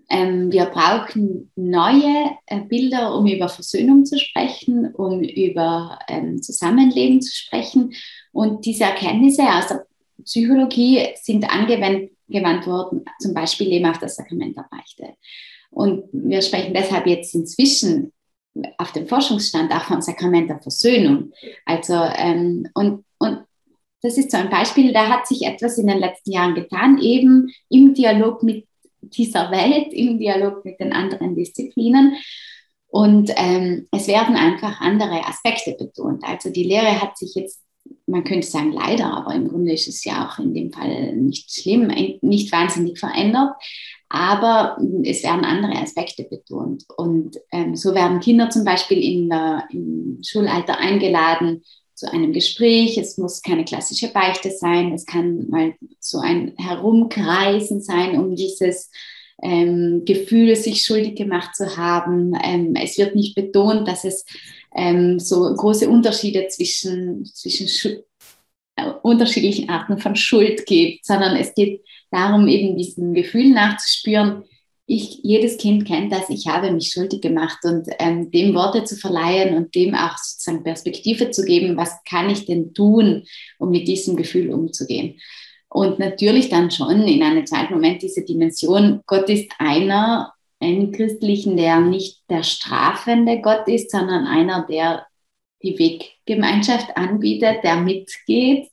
ähm, 0.09 0.53
wir 0.53 0.67
brauchen 0.67 1.51
neue 1.57 2.31
äh, 2.47 2.61
Bilder, 2.61 3.17
um 3.17 3.27
über 3.27 3.49
Versöhnung 3.49 4.05
zu 4.05 4.19
sprechen, 4.19 4.95
um 4.95 5.23
über 5.23 5.99
ähm, 6.09 6.43
Zusammenleben 6.43 7.23
zu 7.23 7.35
sprechen. 7.35 7.95
Und 8.33 8.67
diese 8.67 8.85
Erkenntnisse 8.85 9.43
aus 9.43 9.69
der 9.69 9.87
Psychologie 10.25 11.07
sind 11.23 11.49
angewendet 11.49 12.11
gewandt 12.29 12.67
worden, 12.67 13.05
zum 13.19 13.35
Beispiel 13.35 13.71
eben 13.73 13.87
auf 13.87 13.99
das 13.99 14.17
Sakrament 14.17 14.57
der 14.57 14.67
Beichte. 14.71 15.15
Und 15.71 16.05
wir 16.13 16.41
sprechen 16.41 16.73
deshalb 16.73 17.07
jetzt 17.07 17.35
inzwischen 17.35 18.14
auf 18.79 18.93
dem 18.93 19.09
Forschungsstand 19.09 19.73
auch 19.73 19.85
vom 19.85 20.01
Sakrament 20.01 20.51
der 20.51 20.61
Versöhnung. 20.61 21.33
Also, 21.65 21.95
ähm, 21.95 22.69
und, 22.75 23.05
und 23.19 23.45
das 24.03 24.19
ist 24.19 24.31
so 24.31 24.37
ein 24.37 24.51
Beispiel, 24.51 24.93
da 24.93 25.09
hat 25.09 25.27
sich 25.27 25.43
etwas 25.43 25.79
in 25.79 25.87
den 25.87 25.99
letzten 25.99 26.33
Jahren 26.33 26.55
getan, 26.55 26.99
eben 26.99 27.53
im 27.69 27.95
Dialog 27.95 28.43
mit 28.43 28.67
dieser 29.01 29.51
Welt, 29.51 29.93
im 29.93 30.19
Dialog 30.19 30.65
mit 30.65 30.79
den 30.79 30.93
anderen 30.93 31.35
Disziplinen. 31.35 32.17
Und 32.87 33.33
ähm, 33.37 33.89
es 33.91 34.07
werden 34.07 34.37
einfach 34.37 34.81
andere 34.81 35.27
Aspekte 35.27 35.73
betont. 35.73 36.23
Also 36.23 36.51
die 36.51 36.63
Lehre 36.63 37.01
hat 37.01 37.19
sich 37.19 37.35
jetzt 37.35 37.64
man 38.07 38.25
könnte 38.25 38.47
sagen 38.47 38.73
leider, 38.73 39.07
aber 39.17 39.35
im 39.35 39.49
Grunde 39.49 39.73
ist 39.73 39.89
es 39.89 40.05
ja 40.05 40.29
auch 40.29 40.39
in 40.39 40.55
dem 40.55 40.73
Fall 40.73 41.17
nicht 41.17 41.53
schlimm, 41.53 41.89
nicht 42.21 42.53
wahnsinnig 42.53 42.99
verändert. 42.99 43.55
Aber 44.09 44.77
es 45.03 45.25
werden 45.25 45.45
andere 45.45 45.81
Aspekte 45.81 46.25
betont. 46.25 46.85
Und 46.97 47.37
ähm, 47.51 47.75
so 47.75 47.95
werden 47.95 48.21
Kinder 48.21 48.51
zum 48.51 48.65
Beispiel 48.65 49.03
in 49.03 49.29
der, 49.29 49.67
im 49.71 50.21
Schulalter 50.23 50.79
eingeladen 50.79 51.63
zu 51.95 52.13
einem 52.13 52.33
Gespräch. 52.33 52.99
Es 52.99 53.19
muss 53.19 53.43
keine 53.43 53.65
klassische 53.65 54.09
Beichte 54.09 54.51
sein. 54.51 54.93
Es 54.93 55.07
kann 55.07 55.49
mal 55.49 55.75
so 55.99 56.19
ein 56.19 56.55
Herumkreisen 56.59 57.81
sein 57.81 58.19
um 58.19 58.37
dieses 58.37 58.91
ähm, 59.43 60.03
Gefühl, 60.05 60.55
sich 60.57 60.83
schuldig 60.83 61.17
gemacht 61.17 61.57
zu 61.57 61.77
haben. 61.77 62.35
Ähm, 62.43 62.75
es 62.77 62.99
wird 62.99 63.15
nicht 63.15 63.35
betont, 63.35 63.89
dass 63.89 64.05
es 64.05 64.25
ähm, 64.75 65.19
so 65.21 65.55
große 65.55 65.89
Unterschiede 65.89 66.49
zwischen, 66.49 67.25
zwischen 67.25 67.69
äh, 68.77 68.91
unterschiedlichen 69.03 69.69
Arten 69.69 69.99
von 69.99 70.17
Schuld 70.17 70.67
gibt, 70.67 71.05
sondern 71.07 71.37
es 71.37 71.55
geht 71.55 71.83
darum, 72.11 72.49
eben 72.49 72.77
diesem 72.77 73.15
Gefühl 73.15 73.51
nachzuspüren, 73.51 74.45
ich, 74.87 75.21
jedes 75.23 75.57
Kind 75.57 75.87
kennt 75.87 76.13
das, 76.13 76.29
ich 76.29 76.47
habe 76.47 76.71
mich 76.71 76.91
schuldig 76.93 77.23
gemacht 77.23 77.59
und 77.65 77.89
ähm, 77.99 78.31
dem 78.31 78.55
Worte 78.55 78.85
zu 78.85 78.97
verleihen 78.97 79.57
und 79.57 79.75
dem 79.75 79.95
auch 79.95 80.17
sozusagen 80.19 80.63
Perspektive 80.63 81.31
zu 81.31 81.45
geben, 81.45 81.77
was 81.77 81.97
kann 82.07 82.29
ich 82.29 82.45
denn 82.45 82.75
tun, 82.75 83.25
um 83.59 83.71
mit 83.71 83.89
diesem 83.89 84.15
Gefühl 84.17 84.53
umzugehen. 84.53 85.19
Und 85.69 85.99
natürlich 85.99 86.51
dann 86.51 86.71
schon 86.71 87.03
in 87.03 87.23
einem 87.23 87.47
zweiten 87.47 87.73
Moment 87.73 88.03
diese 88.03 88.25
Dimension, 88.25 89.01
Gott 89.07 89.29
ist 89.31 89.51
einer 89.59 90.34
einen 90.65 90.93
Christlichen, 90.93 91.57
der 91.57 91.81
nicht 91.81 92.23
der 92.31 92.43
strafende 92.43 93.41
Gott 93.41 93.69
ist, 93.69 93.91
sondern 93.91 94.27
einer, 94.27 94.67
der 94.67 95.07
die 95.63 95.79
Weggemeinschaft 95.79 96.97
anbietet, 96.97 97.63
der 97.63 97.77
mitgeht 97.77 98.69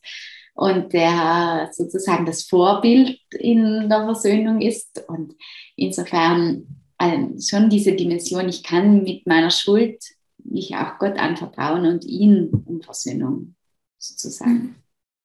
und 0.54 0.92
der 0.92 1.70
sozusagen 1.72 2.26
das 2.26 2.44
Vorbild 2.44 3.18
in 3.30 3.88
der 3.88 4.04
Versöhnung 4.04 4.60
ist. 4.60 5.02
Und 5.08 5.34
insofern 5.76 6.66
also 7.02 7.56
schon 7.56 7.68
diese 7.68 7.92
Dimension, 7.92 8.48
ich 8.48 8.62
kann 8.62 9.02
mit 9.02 9.26
meiner 9.26 9.50
Schuld 9.50 10.00
mich 10.44 10.76
auch 10.76 10.98
Gott 10.98 11.18
anvertrauen 11.18 11.84
und 11.86 12.04
ihn 12.04 12.50
um 12.64 12.80
Versöhnung 12.80 13.56
sozusagen 13.98 14.76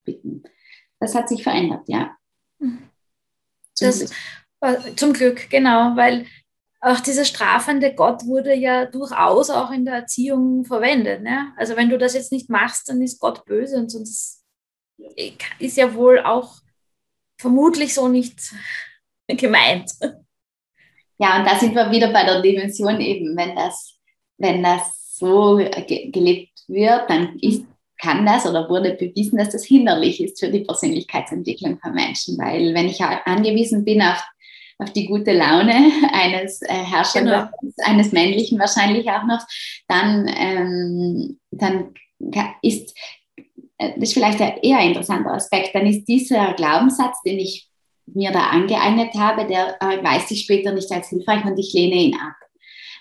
bitten. 0.04 0.44
Das 1.00 1.14
hat 1.14 1.30
sich 1.30 1.44
verändert, 1.44 1.88
ja. 1.88 2.18
Zum, 2.58 2.80
das, 3.80 4.00
Glück. 4.60 4.98
zum 4.98 5.14
Glück, 5.14 5.50
genau, 5.52 5.96
weil 5.96 6.26
auch 6.80 7.00
dieser 7.00 7.26
strafende 7.26 7.94
Gott 7.94 8.26
wurde 8.26 8.54
ja 8.54 8.86
durchaus 8.86 9.50
auch 9.50 9.72
in 9.72 9.86
der 9.86 9.96
Erziehung 9.96 10.64
verwendet. 10.64 11.24
Ne? 11.24 11.54
Also 11.58 11.76
wenn 11.76 11.90
du 11.90 11.98
das 11.98 12.14
jetzt 12.14 12.32
nicht 12.32 12.50
machst, 12.50 12.90
dann 12.90 13.02
ist 13.02 13.20
Gott 13.20 13.46
böse 13.46 13.78
und 13.78 13.90
sonst 13.90 14.44
ist 15.60 15.78
ja 15.78 15.94
wohl 15.94 16.20
auch 16.20 16.56
vermutlich 17.40 17.94
so 17.94 18.08
nicht 18.08 18.54
gemeint. 19.28 19.92
Ja, 21.20 21.40
und 21.40 21.46
da 21.46 21.58
sind 21.58 21.74
wir 21.74 21.90
wieder 21.92 22.14
bei 22.14 22.24
der 22.24 22.42
Dimension 22.42 23.02
eben, 23.02 23.36
wenn 23.36 23.56
das, 23.56 23.98
wenn 24.38 24.62
das 24.62 25.16
so 25.16 25.58
ge 25.58 26.12
gelebt 26.12 26.64
wird, 26.68 27.10
dann 27.10 27.40
ist, 27.40 27.66
kann 28.00 28.24
das 28.24 28.46
oder 28.46 28.70
wurde 28.70 28.94
bewiesen, 28.94 29.40
dass 29.40 29.50
das 29.50 29.66
hinderlich 29.66 30.22
ist 30.22 30.40
für 30.40 30.52
die 30.52 30.64
Persönlichkeitsentwicklung 30.64 31.80
von 31.80 31.94
Menschen. 31.94 32.38
Weil 32.38 32.76
wenn 32.76 32.88
ich 32.88 33.02
angewiesen 33.02 33.84
bin 33.84 34.04
auf 34.04 34.24
auf 34.80 34.94
die 34.94 35.08
gute 35.08 35.34
Laune 35.34 35.92
eines 36.14 36.62
äh, 36.62 36.74
Herrschers, 36.74 37.24
genau. 37.24 37.48
eines 37.84 38.12
männlichen 38.12 38.60
wahrscheinlich 38.60 39.10
auch 39.10 39.24
noch, 39.24 39.46
dann, 39.88 40.28
ähm, 40.28 41.40
dann 41.52 41.94
ist 42.62 42.96
äh, 43.78 43.94
das 43.96 44.10
ist 44.10 44.14
vielleicht 44.14 44.42
ein 44.42 44.58
eher 44.62 44.80
interessanter 44.80 45.34
Aspekt, 45.34 45.76
dann 45.76 45.86
ist 45.86 46.06
dieser 46.06 46.54
Glaubenssatz, 46.54 47.22
den 47.24 47.40
ich 47.40 47.68
mir 48.06 48.32
da 48.32 48.48
angeeignet 48.48 49.14
habe, 49.16 49.46
der 49.46 49.82
äh, 49.82 50.04
weiß 50.04 50.32
ich 50.32 50.44
später 50.44 50.72
nicht 50.74 50.92
als 50.92 51.10
hilfreich 51.10 51.44
und 51.46 51.58
ich 51.58 51.74
lehne 51.74 51.96
ihn 51.96 52.16
ab. 52.16 52.36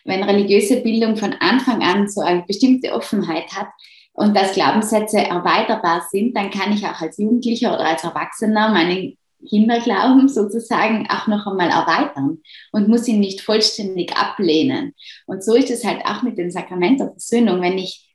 Wenn 0.05 0.23
religiöse 0.23 0.81
Bildung 0.83 1.17
von 1.17 1.35
Anfang 1.35 1.83
an 1.83 2.09
so 2.09 2.21
eine 2.21 2.43
bestimmte 2.43 2.93
Offenheit 2.93 3.53
hat 3.53 3.69
und 4.13 4.37
dass 4.37 4.55
Glaubenssätze 4.55 5.19
erweiterbar 5.19 6.07
sind, 6.11 6.37
dann 6.37 6.51
kann 6.51 6.73
ich 6.73 6.87
auch 6.87 7.01
als 7.01 7.19
Jugendlicher 7.19 7.75
oder 7.75 7.87
als 7.87 8.05
Erwachsener 8.05 8.71
meinen 8.71 9.17
Kinderglauben 9.47 10.29
sozusagen 10.29 11.09
auch 11.09 11.27
noch 11.27 11.47
einmal 11.47 11.71
erweitern 11.71 12.39
und 12.73 12.89
muss 12.89 13.09
ihn 13.09 13.21
nicht 13.21 13.41
vollständig 13.41 14.17
ablehnen. 14.17 14.95
Und 15.27 15.43
so 15.43 15.55
ist 15.55 15.71
es 15.71 15.85
halt 15.85 16.05
auch 16.05 16.23
mit 16.23 16.39
dem 16.39 16.51
Sakrament 16.51 17.01
der 17.01 17.11
Versöhnung. 17.11 17.61
Wenn 17.61 17.79
ich 17.79 18.07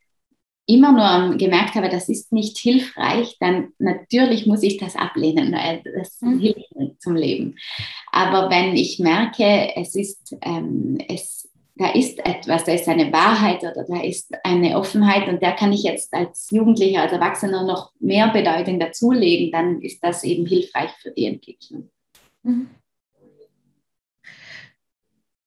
immer 0.67 0.91
nur 0.91 1.38
gemerkt 1.38 1.76
habe, 1.76 1.89
das 1.89 2.08
ist 2.08 2.32
nicht 2.32 2.58
hilfreich, 2.58 3.36
dann 3.39 3.74
natürlich 3.80 4.46
muss 4.46 4.63
ich 4.63 4.78
das 4.78 4.96
ablehnen, 4.96 5.52
weil 5.52 5.82
das 5.84 6.22
mhm. 6.22 6.39
hilft 6.39 6.76
nicht 6.76 7.02
zum 7.02 7.15
Leben. 7.15 7.56
Aber 8.12 8.50
wenn 8.50 8.76
ich 8.76 9.00
merke, 9.00 9.76
es 9.76 9.96
ist, 9.96 10.36
ähm, 10.41 10.98
es, 11.10 11.50
da 11.76 11.92
ist 11.92 12.20
etwas, 12.26 12.66
da 12.66 12.74
ist 12.74 12.88
eine 12.88 13.12
Wahrheit 13.12 13.62
oder 13.62 13.86
da 13.88 14.02
ist 14.02 14.32
eine 14.44 14.78
Offenheit 14.78 15.28
und 15.28 15.42
der 15.42 15.54
kann 15.54 15.72
ich 15.72 15.84
jetzt 15.84 16.14
als 16.14 16.50
Jugendlicher, 16.52 17.02
als 17.02 17.14
Erwachsener 17.14 17.64
noch 17.64 17.92
mehr 18.00 18.28
Bedeutung 18.30 18.80
dazulegen, 18.80 19.52
dann 19.52 19.82
ist 19.82 20.04
das 20.04 20.24
eben 20.24 20.46
hilfreich 20.46 20.92
für 21.02 21.12
die 21.12 21.26
Entwicklung. 21.26 21.90
Mhm. 22.44 22.70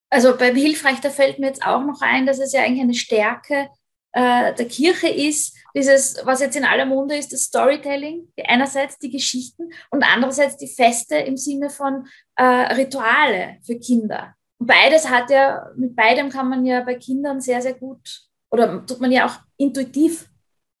Also 0.09 0.37
beim 0.37 0.55
Hilfreich, 0.55 0.99
da 1.01 1.09
fällt 1.09 1.39
mir 1.39 1.47
jetzt 1.47 1.65
auch 1.65 1.83
noch 1.83 2.01
ein, 2.01 2.25
dass 2.25 2.39
es 2.39 2.53
ja 2.53 2.61
eigentlich 2.61 2.83
eine 2.83 2.93
Stärke 2.93 3.69
äh, 4.13 4.53
der 4.53 4.67
Kirche 4.67 5.09
ist, 5.09 5.57
dieses, 5.75 6.21
was 6.23 6.39
jetzt 6.39 6.55
in 6.55 6.63
aller 6.63 6.85
Munde 6.85 7.17
ist, 7.17 7.33
das 7.33 7.41
Storytelling, 7.41 8.31
einerseits 8.45 8.97
die 8.97 9.09
Geschichten 9.09 9.71
und 9.91 10.03
andererseits 10.03 10.55
die 10.55 10.69
Feste 10.69 11.17
im 11.17 11.35
Sinne 11.35 11.69
von 11.69 12.07
äh, 12.37 12.43
Rituale 12.43 13.57
für 13.65 13.77
Kinder. 13.77 14.35
Beides 14.59 15.09
hat 15.09 15.29
ja, 15.29 15.69
mit 15.75 15.95
beidem 15.95 16.29
kann 16.29 16.49
man 16.49 16.65
ja 16.65 16.81
bei 16.81 16.95
Kindern 16.95 17.41
sehr, 17.41 17.61
sehr 17.61 17.73
gut 17.73 18.21
oder 18.51 18.85
tut 18.85 19.01
man 19.01 19.11
ja 19.11 19.27
auch 19.27 19.35
intuitiv 19.57 20.29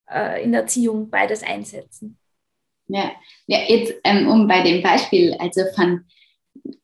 äh, 0.09 0.43
in 0.43 0.51
der 0.51 0.61
Erziehung 0.61 1.09
beides 1.09 1.43
einsetzen. 1.43 2.17
Ja, 2.87 3.11
ja 3.47 3.59
jetzt 3.67 3.93
ähm, 4.03 4.27
um 4.27 4.47
bei 4.47 4.61
dem 4.61 4.81
Beispiel, 4.81 5.35
also 5.39 5.61
von, 5.75 6.05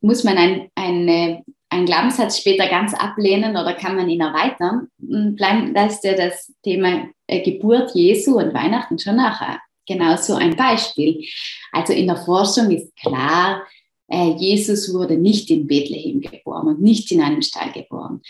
muss 0.02 0.24
man 0.24 0.38
ein, 0.38 0.70
eine 0.76 1.44
einen 1.72 1.86
Glaubenssatz 1.86 2.38
später 2.38 2.68
ganz 2.68 2.94
ablehnen 2.94 3.56
oder 3.56 3.74
kann 3.74 3.96
man 3.96 4.10
ihn 4.10 4.20
erweitern? 4.20 4.90
Hm, 5.00 5.38
da 5.38 5.86
ist 5.86 6.04
ja 6.04 6.14
das 6.14 6.54
Thema 6.64 7.08
äh, 7.28 7.42
Geburt 7.42 7.96
Jesu 7.96 8.38
und 8.38 8.54
Weihnachten 8.54 9.00
schon 9.00 9.16
nachher 9.16 9.60
genauso 9.88 10.36
ein 10.36 10.56
Beispiel. 10.56 11.26
Also 11.72 11.94
in 11.94 12.08
der 12.08 12.18
Forschung 12.18 12.70
ist 12.72 12.96
klar, 12.98 13.64
Jesus 14.12 14.94
wurde 14.94 15.18
nicht 15.18 15.50
in 15.50 15.68
Bethlehem 15.68 16.20
geboren 16.20 16.68
und 16.68 16.82
nicht 16.82 17.12
in 17.12 17.22
einem 17.22 17.42
Stall 17.42 17.72
geboren. 17.72 18.22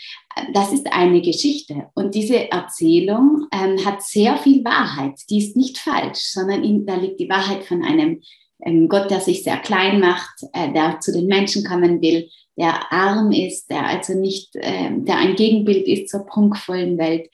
Das 0.54 0.72
ist 0.72 0.92
eine 0.92 1.20
Geschichte. 1.20 1.88
Und 1.94 2.14
diese 2.14 2.50
Erzählung 2.50 3.46
ähm, 3.52 3.84
hat 3.84 4.02
sehr 4.02 4.36
viel 4.36 4.64
Wahrheit. 4.64 5.18
Die 5.28 5.38
ist 5.38 5.56
nicht 5.56 5.78
falsch, 5.78 6.20
sondern 6.20 6.62
in, 6.62 6.86
da 6.86 6.94
liegt 6.94 7.18
die 7.18 7.28
Wahrheit 7.28 7.64
von 7.64 7.82
einem 7.82 8.22
ähm, 8.64 8.88
Gott, 8.88 9.10
der 9.10 9.20
sich 9.20 9.42
sehr 9.42 9.58
klein 9.58 10.00
macht, 10.00 10.44
äh, 10.52 10.72
der 10.72 11.00
zu 11.00 11.12
den 11.12 11.26
Menschen 11.26 11.64
kommen 11.64 12.00
will, 12.00 12.28
der 12.56 12.92
arm 12.92 13.32
ist, 13.32 13.70
der 13.70 13.86
also 13.86 14.14
nicht, 14.14 14.50
ähm, 14.54 15.04
der 15.04 15.18
ein 15.18 15.36
Gegenbild 15.36 15.86
ist 15.88 16.10
zur 16.10 16.26
prunkvollen 16.26 16.98
Welt, 16.98 17.28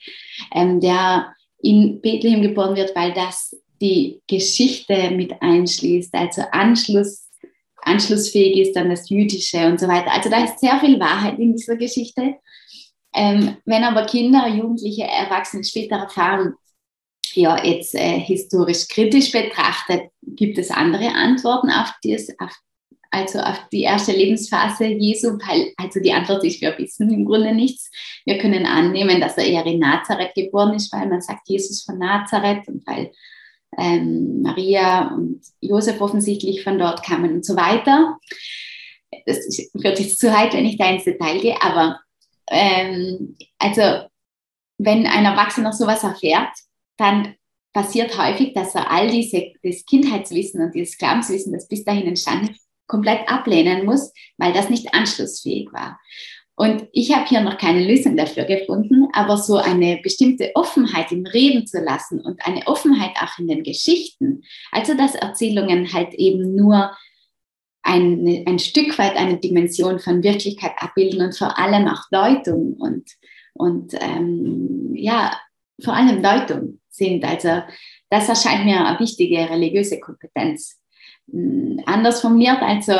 ähm, 0.53 0.79
der 0.79 1.33
in 1.61 2.01
Bethlehem 2.01 2.41
geboren 2.41 2.75
wird, 2.75 2.95
weil 2.95 3.13
das 3.13 3.55
die 3.81 4.21
Geschichte 4.27 5.11
mit 5.11 5.41
einschließt, 5.41 6.13
also 6.13 6.41
Anschluss, 6.51 7.28
anschlussfähig 7.83 8.67
ist 8.67 8.77
an 8.77 8.89
das 8.89 9.09
Jüdische 9.09 9.67
und 9.67 9.79
so 9.79 9.87
weiter. 9.87 10.11
Also 10.11 10.29
da 10.29 10.43
ist 10.43 10.59
sehr 10.59 10.79
viel 10.79 10.99
Wahrheit 10.99 11.39
in 11.39 11.55
dieser 11.55 11.75
Geschichte. 11.75 12.35
Ähm, 13.13 13.57
wenn 13.65 13.83
aber 13.83 14.05
Kinder, 14.05 14.47
Jugendliche, 14.47 15.03
Erwachsene 15.03 15.63
später 15.63 15.95
erfahren, 15.95 16.53
ja, 17.33 17.63
jetzt 17.63 17.95
äh, 17.95 18.19
historisch 18.19 18.87
kritisch 18.87 19.31
betrachtet, 19.31 20.09
gibt 20.21 20.57
es 20.57 20.71
andere 20.71 21.13
Antworten 21.13 21.69
auf, 21.69 21.93
dies, 22.03 22.29
auf 22.39 22.55
also 23.11 23.39
auf 23.39 23.57
die 23.71 23.81
erste 23.81 24.11
Lebensphase 24.11 24.85
Jesu, 24.85 25.29
weil 25.39 25.73
also 25.77 25.99
die 25.99 26.13
Antwort 26.13 26.43
ist, 26.43 26.61
wir 26.61 26.77
wissen 26.77 27.11
im 27.11 27.25
Grunde 27.25 27.53
nichts. 27.53 27.89
Wir 28.25 28.37
können 28.37 28.65
annehmen, 28.65 29.19
dass 29.19 29.37
er 29.37 29.45
eher 29.45 29.65
in 29.65 29.79
Nazareth 29.79 30.35
geboren 30.35 30.75
ist, 30.75 30.93
weil 30.93 31.07
man 31.07 31.21
sagt 31.21 31.49
Jesus 31.49 31.83
von 31.83 31.97
Nazareth 31.97 32.67
und 32.67 32.85
weil 32.85 33.11
ähm, 33.77 34.41
Maria 34.41 35.13
und 35.13 35.41
Josef 35.61 36.01
offensichtlich 36.01 36.63
von 36.63 36.79
dort 36.79 37.03
kamen 37.03 37.33
und 37.33 37.45
so 37.45 37.55
weiter. 37.55 38.17
Das 39.25 39.37
wird 39.73 39.99
jetzt 39.99 40.19
zu 40.19 40.27
weit, 40.27 40.53
wenn 40.53 40.65
ich 40.65 40.77
da 40.77 40.89
ins 40.89 41.05
Detail 41.05 41.39
gehe, 41.39 41.61
aber 41.61 41.99
ähm, 42.49 43.35
also 43.57 44.07
wenn 44.77 45.05
ein 45.05 45.25
Erwachsener 45.25 45.73
sowas 45.73 46.03
erfährt, 46.03 46.51
dann 46.97 47.35
passiert 47.73 48.17
häufig, 48.17 48.53
dass 48.53 48.75
er 48.75 48.91
all 48.91 49.09
diese, 49.09 49.51
das 49.63 49.85
Kindheitswissen 49.85 50.61
und 50.61 50.73
dieses 50.73 50.97
Glaubenswissen, 50.97 51.53
das 51.53 51.67
bis 51.67 51.83
dahin 51.83 52.07
entstanden 52.07 52.49
ist, 52.49 52.67
komplett 52.87 53.29
ablehnen 53.29 53.85
muss, 53.85 54.11
weil 54.37 54.51
das 54.53 54.69
nicht 54.69 54.93
anschlussfähig 54.93 55.71
war. 55.71 55.99
Und 56.59 56.89
ich 56.91 57.15
habe 57.15 57.25
hier 57.25 57.39
noch 57.39 57.57
keine 57.57 57.87
Lösung 57.87 58.17
dafür 58.17 58.43
gefunden, 58.43 59.07
aber 59.13 59.37
so 59.37 59.55
eine 59.55 59.97
bestimmte 60.03 60.51
Offenheit 60.55 61.09
im 61.13 61.25
Reden 61.25 61.65
zu 61.65 61.79
lassen 61.79 62.19
und 62.19 62.45
eine 62.45 62.67
Offenheit 62.67 63.11
auch 63.15 63.39
in 63.39 63.47
den 63.47 63.63
Geschichten, 63.63 64.43
also 64.69 64.93
dass 64.93 65.15
Erzählungen 65.15 65.93
halt 65.93 66.13
eben 66.15 66.57
nur 66.57 66.91
ein, 67.81 68.43
ein 68.45 68.59
Stück 68.59 68.99
weit 68.99 69.15
eine 69.15 69.37
Dimension 69.37 69.99
von 69.99 70.21
Wirklichkeit 70.21 70.73
abbilden 70.79 71.21
und 71.21 71.37
vor 71.37 71.57
allem 71.57 71.87
auch 71.87 72.03
Deutung 72.11 72.73
und, 72.73 73.09
und 73.53 73.93
ähm, 73.93 74.91
ja, 74.95 75.39
vor 75.81 75.93
allem 75.93 76.21
Deutung 76.21 76.81
sind. 76.89 77.23
Also 77.23 77.61
das 78.09 78.27
erscheint 78.27 78.65
mir 78.65 78.85
eine 78.85 78.99
wichtige 78.99 79.49
religiöse 79.49 80.01
Kompetenz. 80.01 80.77
Hm, 81.31 81.81
anders 81.85 82.19
formuliert. 82.19 82.61
Also 82.61 82.95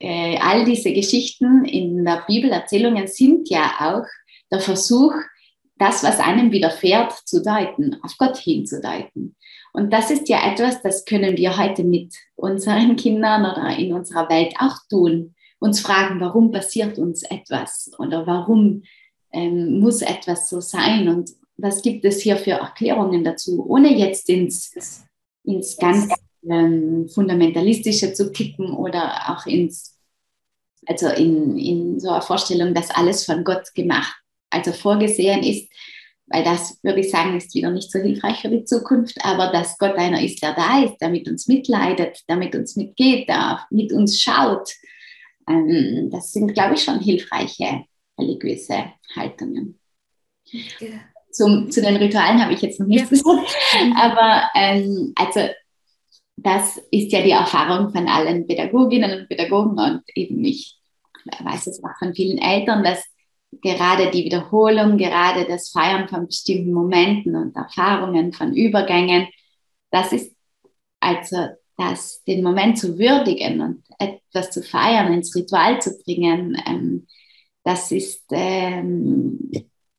äh, 0.00 0.38
all 0.38 0.64
diese 0.64 0.92
Geschichten 0.92 1.64
in 1.64 2.04
der 2.04 2.24
Bibel, 2.26 2.50
Erzählungen 2.50 3.06
sind 3.06 3.48
ja 3.48 3.72
auch 3.80 4.06
der 4.50 4.60
Versuch, 4.60 5.12
das, 5.76 6.02
was 6.02 6.18
einem 6.18 6.50
widerfährt, 6.50 7.12
zu 7.24 7.42
deuten, 7.42 7.96
auf 8.02 8.16
Gott 8.18 8.36
hinzudeuten. 8.36 9.36
Und 9.72 9.92
das 9.92 10.10
ist 10.10 10.28
ja 10.28 10.50
etwas, 10.50 10.82
das 10.82 11.04
können 11.04 11.36
wir 11.36 11.56
heute 11.56 11.84
mit 11.84 12.14
unseren 12.34 12.96
Kindern 12.96 13.42
oder 13.42 13.76
in 13.76 13.92
unserer 13.92 14.28
Welt 14.28 14.54
auch 14.58 14.76
tun. 14.88 15.34
Uns 15.60 15.80
fragen, 15.80 16.20
warum 16.20 16.50
passiert 16.50 16.98
uns 16.98 17.22
etwas 17.22 17.90
oder 17.98 18.26
warum 18.26 18.82
ähm, 19.32 19.80
muss 19.80 20.02
etwas 20.02 20.48
so 20.48 20.60
sein 20.60 21.08
und 21.08 21.30
was 21.56 21.82
gibt 21.82 22.04
es 22.04 22.20
hier 22.20 22.36
für 22.36 22.52
Erklärungen 22.52 23.24
dazu, 23.24 23.64
ohne 23.68 23.92
jetzt 23.94 24.28
ins, 24.28 24.72
ins 25.44 25.76
ganz 25.76 26.08
ähm, 26.48 27.08
fundamentalistische 27.08 28.12
zu 28.12 28.32
kippen 28.32 28.72
oder 28.72 29.30
auch 29.30 29.46
ins, 29.46 29.98
also 30.86 31.08
in, 31.08 31.58
in 31.58 32.00
so 32.00 32.10
einer 32.10 32.22
Vorstellung, 32.22 32.74
dass 32.74 32.90
alles 32.90 33.24
von 33.24 33.44
Gott 33.44 33.74
gemacht, 33.74 34.14
also 34.50 34.72
vorgesehen 34.72 35.42
ist, 35.42 35.70
weil 36.30 36.44
das, 36.44 36.78
würde 36.82 37.00
ich 37.00 37.10
sagen, 37.10 37.36
ist 37.36 37.54
wieder 37.54 37.70
nicht 37.70 37.90
so 37.90 37.98
hilfreich 37.98 38.40
für 38.40 38.50
die 38.50 38.64
Zukunft, 38.64 39.16
aber 39.24 39.50
dass 39.50 39.78
Gott 39.78 39.96
einer 39.96 40.22
ist, 40.22 40.42
der 40.42 40.54
da 40.54 40.84
ist, 40.84 40.98
der 41.00 41.08
mit 41.08 41.28
uns 41.28 41.48
mitleidet, 41.48 42.20
der 42.28 42.36
mit 42.36 42.54
uns 42.54 42.76
mitgeht, 42.76 43.28
der 43.28 43.66
mit 43.70 43.92
uns 43.92 44.20
schaut, 44.20 44.70
ähm, 45.48 46.10
das 46.10 46.32
sind, 46.32 46.52
glaube 46.52 46.74
ich, 46.74 46.84
schon 46.84 47.00
hilfreiche 47.00 47.84
religiöse 48.18 48.92
Haltungen. 49.16 49.78
Ja. 50.44 50.88
Zum, 51.30 51.70
zu 51.70 51.80
den 51.80 51.96
Ritualen 51.96 52.42
habe 52.42 52.54
ich 52.54 52.62
jetzt 52.62 52.80
noch 52.80 52.86
nichts 52.86 53.10
ja. 53.10 53.16
gesagt, 53.16 53.56
aber 53.96 54.50
ähm, 54.54 55.12
also 55.14 55.40
das 56.42 56.80
ist 56.90 57.12
ja 57.12 57.22
die 57.22 57.32
Erfahrung 57.32 57.90
von 57.90 58.06
allen 58.06 58.46
Pädagoginnen 58.46 59.20
und 59.20 59.28
Pädagogen 59.28 59.78
und 59.78 60.02
eben 60.14 60.44
ich 60.44 60.78
weiß 61.40 61.66
es 61.66 61.82
auch 61.82 61.96
von 61.98 62.14
vielen 62.14 62.38
Eltern, 62.38 62.84
dass 62.84 63.04
gerade 63.62 64.10
die 64.10 64.24
Wiederholung, 64.24 64.98
gerade 64.98 65.46
das 65.46 65.70
Feiern 65.70 66.08
von 66.08 66.26
bestimmten 66.26 66.72
Momenten 66.72 67.34
und 67.34 67.56
Erfahrungen 67.56 68.32
von 68.32 68.54
Übergängen, 68.54 69.28
das 69.90 70.12
ist 70.12 70.34
also 71.00 71.48
das, 71.76 72.22
den 72.24 72.42
Moment 72.42 72.78
zu 72.78 72.98
würdigen 72.98 73.60
und 73.60 73.84
etwas 73.98 74.50
zu 74.50 74.62
feiern, 74.62 75.12
ins 75.12 75.34
Ritual 75.34 75.80
zu 75.80 75.96
bringen, 76.04 76.60
ähm, 76.66 77.06
das 77.64 77.92
ist 77.92 78.24
ähm, 78.30 79.50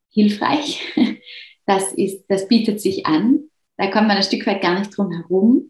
hilfreich. 0.10 0.82
Das, 1.65 1.93
ist, 1.93 2.25
das 2.28 2.47
bietet 2.47 2.82
sich 2.82 3.06
an. 3.06 3.41
Da 3.78 3.91
kommt 3.91 4.08
man 4.08 4.17
ein 4.17 4.23
Stück 4.23 4.47
weit 4.47 4.63
gar 4.63 4.80
nicht 4.80 4.89
drum 4.89 5.12
herum. 5.12 5.69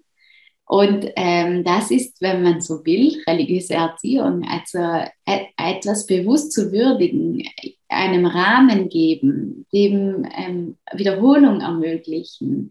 Und 0.72 1.10
ähm, 1.16 1.64
das 1.64 1.90
ist, 1.90 2.22
wenn 2.22 2.44
man 2.44 2.62
so 2.62 2.86
will, 2.86 3.20
religiöse 3.28 3.74
Erziehung, 3.74 4.48
also 4.48 4.78
das 4.78 5.10
et 5.26 5.48
etwas 5.58 6.06
bewusst 6.06 6.52
zu 6.52 6.72
würdigen, 6.72 7.42
einem 7.88 8.28
Rahmen 8.28 8.88
geben, 8.88 9.66
dem 9.74 10.28
ähm, 10.32 10.78
Wiederholung 10.94 11.62
ermöglichen. 11.62 12.70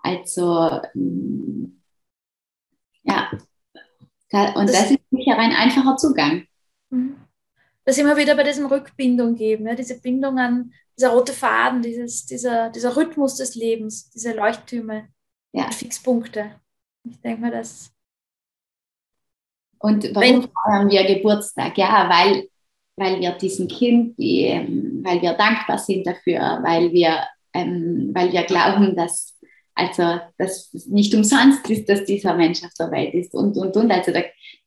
Also 0.00 0.80
ähm, 0.94 1.82
ja, 3.02 3.32
da, 4.30 4.52
und 4.52 4.68
das, 4.68 4.82
das, 4.82 4.90
ist 4.92 5.00
sicher 5.10 5.36
ein 5.36 5.50
einfacher 5.50 5.96
Zugang. 5.96 6.46
Mhm. 6.90 7.16
Da 7.84 7.92
sind 7.92 8.06
wir 8.06 8.16
wieder 8.16 8.36
bei 8.36 8.44
diesem 8.44 8.66
Rückbindung 8.66 9.34
geben, 9.34 9.66
ja, 9.66 9.74
diese 9.74 10.00
Bindung 10.00 10.38
an 10.38 10.72
dieser 10.96 11.08
rote 11.08 11.32
Faden, 11.32 11.82
dieses, 11.82 12.26
dieser, 12.26 12.70
dieser 12.70 12.96
Rhythmus 12.96 13.34
des 13.34 13.56
Lebens, 13.56 14.10
diese 14.10 14.34
Leuchttürme 14.34 15.08
ja. 15.52 15.68
Fixpunkte. 15.72 16.60
Ich 17.04 17.20
denke 17.20 17.40
mal, 17.40 17.50
das. 17.50 17.92
Und 19.78 20.14
warum 20.14 20.42
feiern 20.42 20.90
wir 20.90 21.04
Geburtstag? 21.04 21.76
Ja, 21.76 22.08
weil, 22.08 22.48
weil 22.96 23.20
wir 23.20 23.32
diesem 23.32 23.68
Kind, 23.68 24.18
die, 24.18 24.44
ähm, 24.44 25.00
weil 25.04 25.20
wir 25.20 25.34
dankbar 25.34 25.78
sind 25.78 26.06
dafür, 26.06 26.60
weil 26.62 26.92
wir, 26.92 27.26
ähm, 27.52 28.10
weil 28.14 28.32
wir 28.32 28.44
glauben, 28.44 28.96
dass 28.96 29.34
also 29.74 30.20
das 30.38 30.72
nicht 30.86 31.14
umsonst 31.14 31.68
ist, 31.68 31.88
dass 31.88 32.04
dieser 32.04 32.34
Mensch 32.34 32.62
auf 32.62 32.72
der 32.78 32.90
Welt 32.92 33.12
ist 33.12 33.34
und, 33.34 33.56
und, 33.56 33.76
und. 33.76 33.90
Also 33.90 34.12
da 34.12 34.22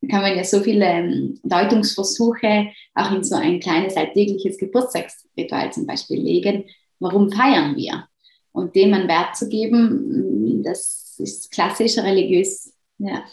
kann 0.10 0.22
man 0.22 0.36
ja 0.36 0.44
so 0.44 0.60
viele 0.60 0.86
ähm, 0.86 1.40
Deutungsversuche 1.44 2.68
auch 2.94 3.12
in 3.12 3.24
so 3.24 3.36
ein 3.36 3.60
kleines 3.60 3.96
alltägliches 3.96 4.58
Geburtstagsritual 4.58 5.72
zum 5.72 5.88
Beispiel 5.88 6.22
legen. 6.22 6.66
Warum 7.00 7.32
feiern 7.32 7.76
wir? 7.76 8.08
Und 8.52 8.76
dem 8.76 8.94
einen 8.94 9.08
Wert 9.08 9.36
zu 9.38 9.48
geben, 9.48 10.62
das 10.64 11.07
ist 11.20 11.52
klassisch 11.52 11.98
religiös. 11.98 12.74
Ja. 12.98 13.24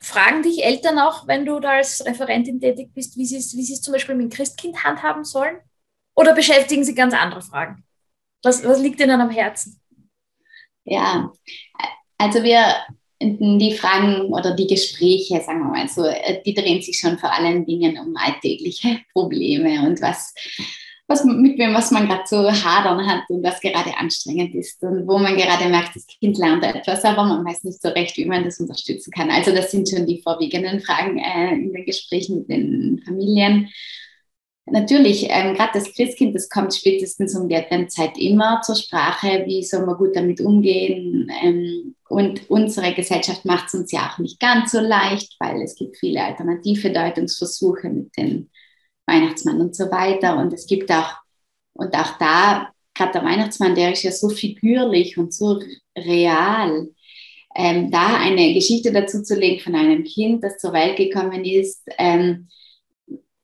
Fragen 0.00 0.42
dich 0.42 0.64
Eltern 0.64 0.98
auch, 0.98 1.26
wenn 1.26 1.44
du 1.44 1.58
da 1.60 1.72
als 1.72 2.04
Referentin 2.04 2.60
tätig 2.60 2.90
bist, 2.94 3.16
wie 3.16 3.26
sie 3.26 3.36
es, 3.36 3.56
wie 3.56 3.62
es 3.62 3.80
zum 3.80 3.92
Beispiel 3.92 4.14
mit 4.14 4.30
dem 4.30 4.36
Christkind 4.36 4.84
handhaben 4.84 5.24
sollen? 5.24 5.58
Oder 6.14 6.34
beschäftigen 6.34 6.84
sie 6.84 6.94
ganz 6.94 7.14
andere 7.14 7.42
Fragen? 7.42 7.84
Was, 8.42 8.64
was 8.64 8.80
liegt 8.80 9.00
ihnen 9.00 9.20
am 9.20 9.30
Herzen? 9.30 9.80
Ja, 10.84 11.32
also 12.16 12.42
wir, 12.42 12.76
die 13.20 13.76
Fragen 13.76 14.32
oder 14.32 14.54
die 14.54 14.66
Gespräche, 14.66 15.40
sagen 15.40 15.60
wir 15.60 15.70
mal 15.70 15.88
so, 15.88 16.04
die 16.44 16.54
drehen 16.54 16.80
sich 16.80 16.98
schon 16.98 17.18
vor 17.18 17.32
allen 17.32 17.66
Dingen 17.66 17.98
um 17.98 18.16
alltägliche 18.16 19.00
Probleme 19.12 19.86
und 19.86 20.00
was, 20.00 20.34
was 21.08 21.24
mit 21.24 21.58
wem, 21.58 21.74
was 21.74 21.90
man 21.90 22.06
gerade 22.06 22.24
so 22.26 22.50
hadern 22.50 23.06
hat 23.06 23.24
und 23.28 23.42
was 23.42 23.60
gerade 23.60 23.96
anstrengend 23.96 24.54
ist 24.54 24.82
und 24.82 25.06
wo 25.08 25.18
man 25.18 25.36
gerade 25.36 25.68
merkt, 25.68 25.96
das 25.96 26.06
Kind 26.06 26.38
lernt 26.38 26.64
etwas, 26.64 27.04
aber 27.04 27.24
man 27.24 27.44
weiß 27.44 27.64
nicht 27.64 27.80
so 27.80 27.88
recht, 27.88 28.16
wie 28.18 28.26
man 28.26 28.44
das 28.44 28.60
unterstützen 28.60 29.10
kann. 29.10 29.30
Also 29.30 29.52
das 29.52 29.70
sind 29.70 29.88
schon 29.88 30.06
die 30.06 30.20
vorwiegenden 30.22 30.80
Fragen 30.80 31.18
äh, 31.18 31.54
in 31.54 31.72
den 31.72 31.86
Gesprächen 31.86 32.38
mit 32.38 32.50
den 32.50 33.02
Familien 33.04 33.68
natürlich, 34.70 35.26
ähm, 35.30 35.54
gerade 35.54 35.72
das 35.74 35.92
Christkind, 35.94 36.34
das 36.34 36.48
kommt 36.48 36.74
spätestens 36.74 37.36
um 37.36 37.48
die 37.48 37.56
Adventzeit 37.56 38.16
immer 38.18 38.60
zur 38.62 38.76
Sprache, 38.76 39.44
wie 39.46 39.62
soll 39.62 39.86
man 39.86 39.96
gut 39.96 40.14
damit 40.14 40.40
umgehen. 40.40 41.30
Ähm, 41.42 41.94
und 42.08 42.48
unsere 42.50 42.94
Gesellschaft 42.94 43.44
macht 43.44 43.68
es 43.68 43.74
uns 43.74 43.92
ja 43.92 44.10
auch 44.10 44.18
nicht 44.18 44.40
ganz 44.40 44.72
so 44.72 44.80
leicht, 44.80 45.36
weil 45.40 45.62
es 45.62 45.74
gibt 45.74 45.96
viele 45.96 46.24
alternative 46.24 46.90
Deutungsversuche 46.90 47.88
mit 47.90 48.16
dem 48.16 48.48
Weihnachtsmann 49.08 49.60
und 49.60 49.74
so 49.74 49.90
weiter. 49.90 50.36
Und 50.36 50.52
es 50.52 50.66
gibt 50.66 50.90
auch, 50.92 51.14
und 51.74 51.94
auch 51.94 52.18
da, 52.18 52.68
gerade 52.94 53.12
der 53.12 53.24
Weihnachtsmann, 53.24 53.74
der 53.74 53.92
ist 53.92 54.02
ja 54.02 54.12
so 54.12 54.28
figürlich 54.28 55.18
und 55.18 55.32
so 55.32 55.60
real. 55.96 56.88
Ähm, 57.56 57.90
da 57.90 58.18
eine 58.18 58.54
Geschichte 58.54 58.92
dazu 58.92 59.22
zu 59.22 59.34
legen 59.34 59.60
von 59.60 59.74
einem 59.74 60.04
Kind, 60.04 60.44
das 60.44 60.58
zur 60.58 60.72
Welt 60.72 60.96
gekommen 60.96 61.44
ist, 61.44 61.82
ähm, 61.96 62.48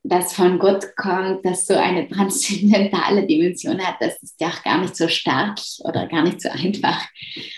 das 0.06 0.34
von 0.34 0.58
Gott 0.58 0.94
kommt, 0.96 1.46
das 1.46 1.66
so 1.66 1.74
eine 1.74 2.06
transzendentale 2.08 3.26
Dimension 3.26 3.80
hat, 3.80 3.96
das 4.00 4.22
ist 4.22 4.38
ja 4.38 4.48
auch 4.48 4.62
gar 4.62 4.80
nicht 4.80 4.94
so 4.94 5.08
stark 5.08 5.58
oder 5.80 6.06
gar 6.06 6.22
nicht 6.22 6.42
so 6.42 6.50
einfach. 6.50 7.02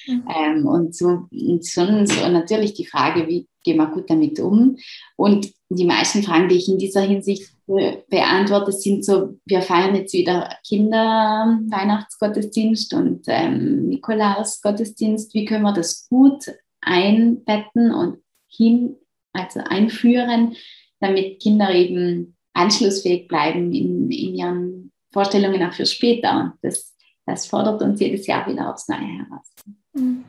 Mhm. 0.06 0.28
Ähm, 0.34 0.66
und 0.66 0.94
so, 0.94 1.26
und 1.32 1.64
sonst 1.64 2.22
und 2.22 2.32
natürlich 2.32 2.74
die 2.74 2.86
Frage, 2.86 3.26
wie 3.26 3.48
gehen 3.64 3.78
wir 3.78 3.88
gut 3.88 4.08
damit 4.08 4.38
um? 4.38 4.76
Und 5.16 5.52
die 5.68 5.84
meisten 5.84 6.22
Fragen, 6.22 6.48
die 6.48 6.56
ich 6.56 6.68
in 6.68 6.78
dieser 6.78 7.02
Hinsicht 7.02 7.50
beantworte, 7.66 8.72
sind 8.72 9.04
so, 9.04 9.38
wir 9.44 9.60
feiern 9.62 9.96
jetzt 9.96 10.12
wieder 10.12 10.56
Kinder-Weihnachtsgottesdienst 10.66 12.94
und 12.94 13.24
ähm, 13.26 13.88
Nikolaus-Gottesdienst. 13.88 15.34
Wie 15.34 15.44
können 15.44 15.64
wir 15.64 15.72
das 15.72 16.08
gut 16.08 16.44
einbetten 16.80 17.92
und 17.92 18.22
hin, 18.48 18.94
also 19.32 19.58
einführen, 19.60 20.54
damit 21.00 21.42
Kinder 21.42 21.74
eben 21.74 22.36
anschlussfähig 22.52 23.26
bleiben 23.28 23.74
in, 23.74 24.10
in 24.10 24.34
ihren 24.34 24.92
Vorstellungen 25.12 25.62
auch 25.62 25.74
für 25.74 25.86
später. 25.86 26.40
Und 26.40 26.52
das, 26.62 26.96
das 27.26 27.46
fordert 27.46 27.82
uns 27.82 28.00
jedes 28.00 28.26
Jahr 28.26 28.46
wieder 28.46 28.72
aufs 28.72 28.88
Neue 28.88 29.00
heraus. 29.00 29.52
Mhm. 29.92 30.24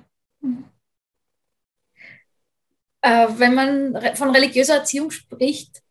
Äh, 3.02 3.28
wenn 3.38 3.54
man 3.54 3.98
von 4.16 4.32
religiöser 4.32 4.76
Erziehung 4.76 5.12
spricht, 5.12 5.84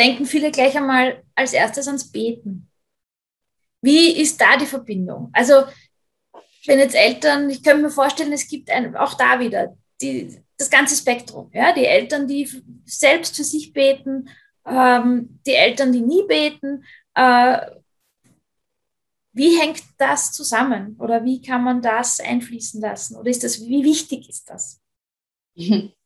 denken 0.00 0.24
viele 0.24 0.50
gleich 0.50 0.76
einmal 0.76 1.22
als 1.34 1.52
erstes 1.52 1.86
ans 1.86 2.10
Beten. 2.10 2.70
Wie 3.82 4.12
ist 4.20 4.40
da 4.40 4.56
die 4.56 4.66
Verbindung? 4.66 5.28
Also, 5.34 5.64
wenn 6.66 6.78
jetzt 6.78 6.94
Eltern, 6.94 7.50
ich 7.50 7.62
könnte 7.62 7.82
mir 7.82 7.90
vorstellen, 7.90 8.32
es 8.32 8.48
gibt 8.48 8.70
ein, 8.70 8.96
auch 8.96 9.14
da 9.14 9.38
wieder 9.40 9.76
die, 10.00 10.42
das 10.56 10.70
ganze 10.70 10.96
Spektrum. 10.96 11.50
Ja? 11.52 11.74
Die 11.74 11.84
Eltern, 11.84 12.26
die 12.26 12.48
selbst 12.86 13.36
für 13.36 13.44
sich 13.44 13.74
beten, 13.74 14.30
ähm, 14.66 15.40
die 15.46 15.54
Eltern, 15.54 15.92
die 15.92 16.00
nie 16.00 16.22
beten. 16.26 16.84
Äh, 17.14 17.60
wie 19.32 19.60
hängt 19.60 19.82
das 19.98 20.32
zusammen 20.32 20.96
oder 20.98 21.24
wie 21.24 21.42
kann 21.42 21.62
man 21.62 21.82
das 21.82 22.20
einfließen 22.20 22.80
lassen? 22.80 23.16
Oder 23.16 23.30
ist 23.30 23.44
das, 23.44 23.60
wie 23.60 23.84
wichtig 23.84 24.28
ist 24.30 24.48
das? 24.48 24.80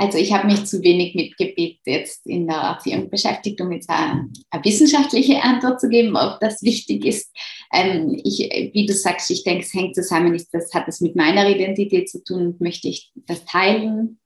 Also 0.00 0.16
ich 0.16 0.32
habe 0.32 0.46
mich 0.46 0.64
zu 0.64 0.82
wenig 0.82 1.14
mit 1.14 1.36
Gebet 1.36 1.80
jetzt 1.84 2.26
in 2.26 2.46
der 2.46 2.56
Erziehung 2.56 3.10
beschäftigt, 3.10 3.60
um 3.60 3.70
jetzt 3.70 3.90
eine, 3.90 4.30
eine 4.48 4.64
wissenschaftliche 4.64 5.42
Antwort 5.42 5.78
zu 5.78 5.90
geben, 5.90 6.16
ob 6.16 6.40
das 6.40 6.62
wichtig 6.62 7.04
ist. 7.04 7.30
Ähm, 7.70 8.18
ich, 8.24 8.38
wie 8.72 8.86
du 8.86 8.94
sagst, 8.94 9.30
ich 9.30 9.44
denke, 9.44 9.62
es 9.62 9.74
hängt 9.74 9.94
zusammen, 9.94 10.34
ist, 10.34 10.54
das 10.54 10.72
hat 10.72 10.88
es 10.88 11.02
mit 11.02 11.16
meiner 11.16 11.46
Identität 11.46 12.08
zu 12.08 12.24
tun, 12.24 12.56
möchte 12.60 12.88
ich 12.88 13.12
das 13.26 13.44
teilen. 13.44 14.18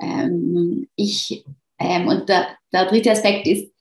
Ähm, 0.00 0.86
ich 0.94 1.44
ähm, 1.80 2.06
und 2.06 2.28
der, 2.28 2.56
der, 2.72 2.86
dritte 2.86 3.10
Aspekt 3.10 3.48
ist, 3.48 3.71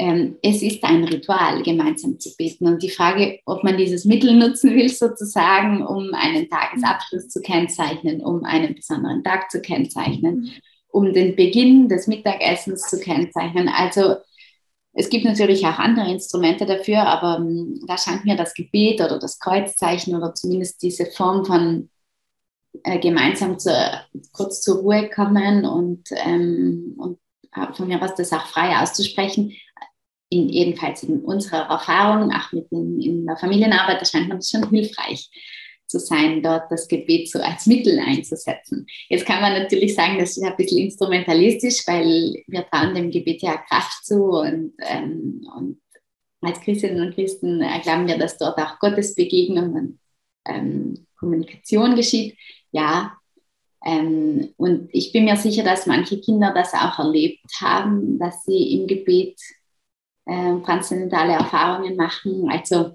es 0.00 0.62
ist 0.62 0.84
ein 0.84 1.02
Ritual, 1.02 1.60
gemeinsam 1.64 2.20
zu 2.20 2.30
beten. 2.36 2.68
Und 2.68 2.82
die 2.84 2.90
Frage, 2.90 3.40
ob 3.46 3.64
man 3.64 3.76
dieses 3.76 4.04
Mittel 4.04 4.32
nutzen 4.36 4.74
will, 4.76 4.88
sozusagen, 4.88 5.84
um 5.84 6.14
einen 6.14 6.48
Tagesabschluss 6.48 7.28
zu 7.28 7.40
kennzeichnen, 7.40 8.20
um 8.20 8.44
einen 8.44 8.76
besonderen 8.76 9.24
Tag 9.24 9.50
zu 9.50 9.60
kennzeichnen, 9.60 10.52
um 10.88 11.12
den 11.12 11.34
Beginn 11.34 11.88
des 11.88 12.06
Mittagessens 12.06 12.82
zu 12.82 13.00
kennzeichnen. 13.00 13.68
Also 13.68 14.16
es 14.92 15.10
gibt 15.10 15.24
natürlich 15.24 15.66
auch 15.66 15.78
andere 15.78 16.10
Instrumente 16.12 16.64
dafür, 16.64 17.00
aber 17.00 17.38
um, 17.38 17.80
da 17.88 17.98
scheint 17.98 18.24
mir 18.24 18.36
das 18.36 18.54
Gebet 18.54 19.00
oder 19.00 19.18
das 19.18 19.40
Kreuzzeichen 19.40 20.14
oder 20.14 20.32
zumindest 20.32 20.80
diese 20.80 21.06
Form 21.06 21.44
von 21.44 21.90
äh, 22.84 23.00
gemeinsam 23.00 23.58
zu, 23.58 23.72
kurz 24.32 24.62
zur 24.62 24.78
Ruhe 24.78 25.10
kommen 25.10 25.64
und, 25.64 26.08
ähm, 26.12 26.94
und 26.98 27.18
von 27.74 27.88
mir 27.88 28.00
aus 28.02 28.14
das 28.14 28.32
auch 28.32 28.46
frei 28.46 28.80
auszusprechen. 28.80 29.52
In, 30.30 30.48
jedenfalls 30.48 31.02
in 31.04 31.20
unserer 31.20 31.70
Erfahrung, 31.70 32.30
auch 32.32 32.52
mit 32.52 32.70
den, 32.70 33.00
in 33.00 33.26
der 33.26 33.36
Familienarbeit, 33.36 34.00
erscheint 34.00 34.28
man 34.28 34.42
schon 34.42 34.68
hilfreich 34.68 35.30
zu 35.86 35.98
sein, 35.98 36.42
dort 36.42 36.70
das 36.70 36.86
Gebet 36.86 37.30
so 37.30 37.40
als 37.40 37.66
Mittel 37.66 37.98
einzusetzen. 37.98 38.86
Jetzt 39.08 39.24
kann 39.24 39.40
man 39.40 39.54
natürlich 39.54 39.94
sagen, 39.94 40.18
das 40.18 40.36
ist 40.36 40.44
ein 40.44 40.56
bisschen 40.56 40.78
instrumentalistisch, 40.78 41.86
weil 41.86 42.42
wir 42.46 42.66
trauen 42.66 42.94
dem 42.94 43.10
Gebet 43.10 43.40
ja 43.40 43.56
Kraft 43.56 44.04
zu 44.04 44.22
und, 44.24 44.74
ähm, 44.80 45.48
und 45.56 45.80
als 46.40 46.60
Christinnen 46.60 47.00
und 47.00 47.14
Christen 47.14 47.64
glauben 47.82 48.06
wir, 48.06 48.18
dass 48.18 48.38
dort 48.38 48.58
auch 48.58 48.78
Gottes 48.78 49.14
Begegnung 49.14 49.72
und 49.72 49.98
ähm, 50.46 51.06
Kommunikation 51.18 51.96
geschieht. 51.96 52.36
Ja, 52.70 53.16
ähm, 53.84 54.52
und 54.56 54.88
ich 54.92 55.12
bin 55.12 55.24
mir 55.24 55.36
sicher, 55.36 55.64
dass 55.64 55.86
manche 55.86 56.20
Kinder 56.20 56.52
das 56.54 56.74
auch 56.74 56.98
erlebt 56.98 57.44
haben, 57.60 58.18
dass 58.18 58.44
sie 58.44 58.74
im 58.74 58.86
Gebet 58.86 59.40
äh, 60.28 60.60
transzendentale 60.64 61.32
Erfahrungen 61.32 61.96
machen. 61.96 62.48
Also, 62.50 62.92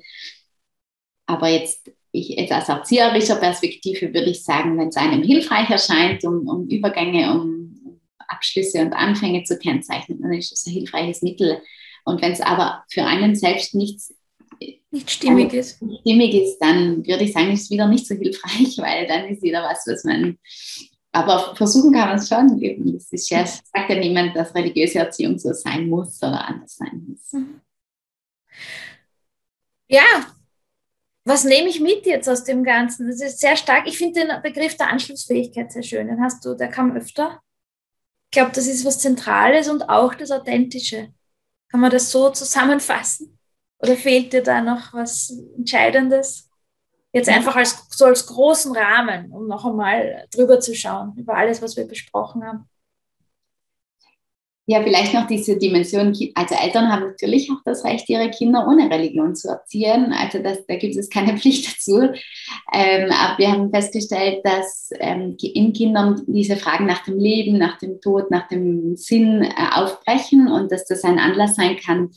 aber 1.26 1.50
jetzt, 1.50 1.92
ich, 2.12 2.30
jetzt 2.30 2.54
aus 2.54 2.70
erzieherischer 2.70 3.38
Perspektive 3.38 4.14
würde 4.14 4.30
ich 4.30 4.44
sagen, 4.44 4.78
wenn 4.78 4.90
es 4.90 4.98
einem 4.98 5.24
hilfreich 5.24 5.70
erscheint, 5.70 6.24
um, 6.24 6.48
um 6.48 6.68
Übergänge, 6.68 7.34
um 7.34 8.00
Abschlüsse 8.28 8.82
und 8.82 8.94
Anfänge 8.94 9.44
zu 9.44 9.58
kennzeichnen, 9.58 10.22
dann 10.22 10.34
ist 10.34 10.52
es 10.52 10.66
ein 10.68 10.74
hilfreiches 10.74 11.22
Mittel. 11.22 11.62
Und 12.06 12.22
wenn 12.22 12.32
es 12.32 12.42
aber 12.42 12.84
für 12.90 13.04
einen 13.04 13.36
selbst 13.36 13.76
nichts 13.76 14.14
nicht 14.92 15.10
stimmig 15.10 15.54
ist. 15.54 15.78
stimmig 16.02 16.34
ist, 16.36 16.60
dann 16.60 17.06
würde 17.06 17.24
ich 17.24 17.34
sagen, 17.34 17.52
ist 17.52 17.64
es 17.64 17.72
wieder 17.72 17.88
nicht 17.88 18.08
so 18.08 18.16
hilfreich, 18.16 18.78
weil 18.78 19.08
dann 19.08 19.26
ist 19.26 19.42
wieder 19.42 19.64
was, 19.64 19.84
was 19.88 20.04
man. 20.04 20.38
Aber 21.14 21.56
versuchen 21.56 21.94
kann 21.94 22.10
man 22.10 22.18
es 22.18 22.28
schon. 22.28 22.60
Eben. 22.60 22.92
Das 22.92 23.12
ist 23.12 23.30
ja, 23.30 23.46
sagt 23.46 23.90
ja 23.90 23.96
niemand, 23.96 24.36
dass 24.36 24.54
religiöse 24.54 25.00
Erziehung 25.00 25.38
so 25.38 25.54
sein 25.54 25.88
muss 25.88 26.22
oder 26.22 26.46
anders 26.46 26.76
sein 26.76 27.06
muss. 27.08 27.32
Mhm. 27.32 27.62
Ja, 29.88 30.26
was 31.26 31.44
nehme 31.46 31.70
ich 31.70 31.80
mit 31.80 32.06
jetzt 32.06 32.28
aus 32.28 32.44
dem 32.44 32.64
Ganzen? 32.64 33.08
Das 33.08 33.22
ist 33.22 33.40
sehr 33.40 33.56
stark. 33.56 33.88
Ich 33.88 33.98
finde 33.98 34.26
den 34.26 34.42
Begriff 34.42 34.76
der 34.76 34.90
Anschlussfähigkeit 34.90 35.72
sehr 35.72 35.84
schön. 35.84 36.08
Den 36.08 36.22
hast 36.22 36.44
du, 36.44 36.56
der 36.56 36.68
kam 36.68 36.96
öfter. 36.98 37.42
Ich 38.26 38.32
glaube, 38.32 38.52
das 38.54 38.68
ist 38.68 38.84
was 38.84 39.00
Zentrales 39.00 39.70
und 39.70 39.88
auch 39.90 40.16
das 40.16 40.32
Authentische. 40.32 41.14
Kann 41.70 41.80
man 41.80 41.92
das 41.92 42.12
so 42.12 42.30
zusammenfassen? 42.32 43.38
Oder 43.80 43.96
fehlt 43.96 44.34
dir 44.34 44.42
da 44.42 44.62
noch 44.62 44.94
was 44.94 45.32
Entscheidendes? 45.58 46.50
Jetzt 47.14 47.30
einfach 47.30 47.56
als, 47.56 47.88
so 47.92 48.06
als 48.06 48.26
großen 48.26 48.76
Rahmen, 48.76 49.32
um 49.32 49.48
noch 49.48 49.66
einmal 49.66 50.26
drüber 50.34 50.60
zu 50.60 50.76
schauen, 50.76 51.14
über 51.16 51.36
alles, 51.36 51.62
was 51.62 51.78
wir 51.78 51.88
besprochen 51.88 52.44
haben. 52.44 52.68
Ja, 54.66 54.82
vielleicht 54.82 55.14
noch 55.14 55.28
diese 55.28 55.58
Dimension, 55.58 56.18
also 56.36 56.56
Eltern 56.56 56.90
haben 56.90 57.04
natürlich 57.04 57.52
auch 57.52 57.62
das 57.66 57.84
Recht, 57.84 58.10
ihre 58.10 58.32
Kinder 58.32 58.66
ohne 58.66 58.90
Religion 58.90 59.36
zu 59.36 59.50
erziehen. 59.50 60.14
Also 60.14 60.40
das, 60.40 60.66
da 60.66 60.78
gibt 60.78 60.96
es 60.96 61.10
keine 61.10 61.38
Pflicht 61.38 61.72
dazu. 61.72 62.02
Ähm, 62.74 63.12
aber 63.12 63.38
wir 63.38 63.52
haben 63.52 63.72
festgestellt, 63.72 64.40
dass 64.46 64.90
ähm, 65.00 65.36
in 65.40 65.74
Kindern 65.74 66.24
diese 66.28 66.56
Fragen 66.56 66.86
nach 66.86 67.04
dem 67.04 67.20
Leben, 67.20 67.58
nach 67.58 67.78
dem 67.78 68.00
Tod, 68.00 68.32
nach 68.32 68.48
dem 68.48 68.96
Sinn 68.96 69.44
äh, 69.44 69.52
aufbrechen 69.74 70.48
und 70.48 70.72
dass 70.72 70.86
das 70.86 71.04
ein 71.04 71.20
Anlass 71.20 71.56
sein 71.56 71.76
kann, 71.76 72.12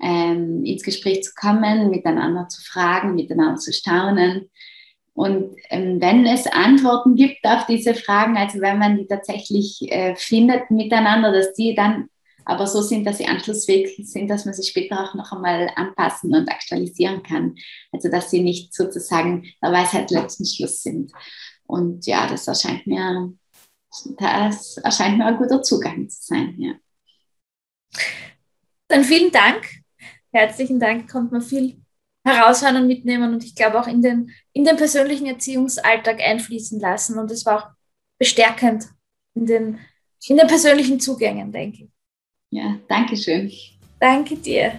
ähm, 0.00 0.64
ins 0.64 0.82
Gespräch 0.82 1.22
zu 1.22 1.32
kommen, 1.34 1.90
miteinander 1.90 2.48
zu 2.48 2.62
fragen, 2.62 3.14
miteinander 3.14 3.56
zu 3.56 3.72
staunen. 3.72 4.50
Und 5.14 5.56
ähm, 5.70 6.00
wenn 6.00 6.26
es 6.26 6.46
Antworten 6.46 7.14
gibt 7.14 7.44
auf 7.44 7.64
diese 7.66 7.94
Fragen, 7.94 8.36
also 8.36 8.60
wenn 8.60 8.78
man 8.78 8.98
die 8.98 9.06
tatsächlich 9.06 9.80
äh, 9.90 10.14
findet 10.14 10.70
miteinander, 10.70 11.32
dass 11.32 11.54
die 11.54 11.74
dann 11.74 12.08
aber 12.44 12.66
so 12.68 12.80
sind, 12.80 13.04
dass 13.04 13.18
sie 13.18 13.26
anschlussfähig 13.26 13.96
sind, 14.08 14.28
dass 14.28 14.44
man 14.44 14.54
sie 14.54 14.62
später 14.62 15.02
auch 15.02 15.14
noch 15.14 15.32
einmal 15.32 15.68
anpassen 15.74 16.32
und 16.34 16.48
aktualisieren 16.48 17.22
kann. 17.22 17.56
Also 17.90 18.08
dass 18.08 18.30
sie 18.30 18.40
nicht 18.40 18.72
sozusagen 18.72 19.52
der 19.60 19.72
Weisheit 19.72 20.10
letzten 20.12 20.46
Schluss 20.46 20.82
sind. 20.82 21.12
Und 21.66 22.06
ja, 22.06 22.28
das 22.28 22.46
erscheint 22.46 22.86
mir, 22.86 23.32
das 24.18 24.76
erscheint 24.76 25.18
mir 25.18 25.26
ein 25.26 25.38
guter 25.38 25.60
Zugang 25.62 26.08
zu 26.08 26.22
sein. 26.22 26.54
Ja. 26.58 26.74
Dann 28.88 29.02
vielen 29.02 29.32
Dank. 29.32 29.66
Herzlichen 30.36 30.78
Dank, 30.78 31.10
kommt 31.10 31.32
man 31.32 31.40
viel 31.40 31.80
heraushören 32.22 32.76
und 32.76 32.88
mitnehmen 32.88 33.32
und 33.32 33.42
ich 33.42 33.54
glaube 33.54 33.80
auch 33.80 33.86
in 33.86 34.02
den, 34.02 34.30
in 34.52 34.66
den 34.66 34.76
persönlichen 34.76 35.24
Erziehungsalltag 35.24 36.20
einfließen 36.20 36.78
lassen. 36.78 37.18
Und 37.18 37.30
es 37.30 37.46
war 37.46 37.58
auch 37.58 37.68
bestärkend 38.18 38.84
in 39.34 39.46
den, 39.46 39.78
in 40.28 40.36
den 40.36 40.46
persönlichen 40.46 41.00
Zugängen, 41.00 41.52
denke 41.52 41.84
ich. 41.84 41.90
Ja, 42.50 42.78
danke 42.86 43.16
schön. 43.16 43.50
Danke 43.98 44.36
dir. 44.36 44.78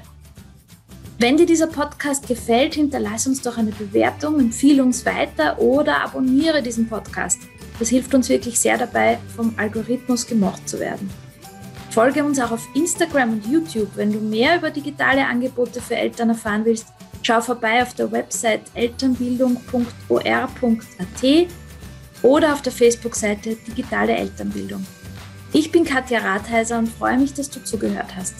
Wenn 1.17 1.37
dir 1.37 1.47
dieser 1.47 1.65
Podcast 1.65 2.27
gefällt, 2.27 2.75
hinterlass 2.75 3.25
uns 3.25 3.41
doch 3.41 3.57
eine 3.57 3.71
Bewertung, 3.71 4.39
empfehle 4.39 4.83
uns 4.83 5.07
weiter 5.07 5.57
oder 5.59 6.03
abonniere 6.03 6.61
diesen 6.61 6.87
Podcast. 6.87 7.39
Das 7.79 7.89
hilft 7.89 8.13
uns 8.13 8.29
wirklich 8.29 8.59
sehr 8.59 8.77
dabei, 8.77 9.17
vom 9.35 9.55
Algorithmus 9.57 10.27
gemocht 10.27 10.69
zu 10.69 10.79
werden. 10.79 11.09
Folge 11.97 12.23
uns 12.23 12.39
auch 12.39 12.51
auf 12.51 12.67
Instagram 12.75 13.33
und 13.33 13.47
YouTube, 13.47 13.89
wenn 13.95 14.13
du 14.13 14.19
mehr 14.19 14.57
über 14.57 14.69
digitale 14.69 15.25
Angebote 15.25 15.81
für 15.81 15.95
Eltern 15.95 16.29
erfahren 16.29 16.63
willst 16.63 16.85
Schau 17.23 17.41
vorbei 17.41 17.81
auf 17.81 17.95
der 17.95 18.11
Website 18.11 18.61
elternbildung.or.at 18.75 21.47
oder 22.21 22.53
auf 22.53 22.61
der 22.61 22.71
Facebook-Seite 22.71 23.55
Digitale 23.55 24.15
Elternbildung. 24.15 24.85
Ich 25.53 25.71
bin 25.71 25.85
Katja 25.85 26.19
Rathheiser 26.19 26.77
und 26.77 26.87
freue 26.87 27.17
mich, 27.17 27.33
dass 27.33 27.49
du 27.49 27.63
zugehört 27.63 28.15
hast. 28.15 28.35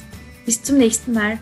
Bis 0.45 0.61
zum 0.61 0.77
nächsten 0.77 1.13
Mal. 1.13 1.39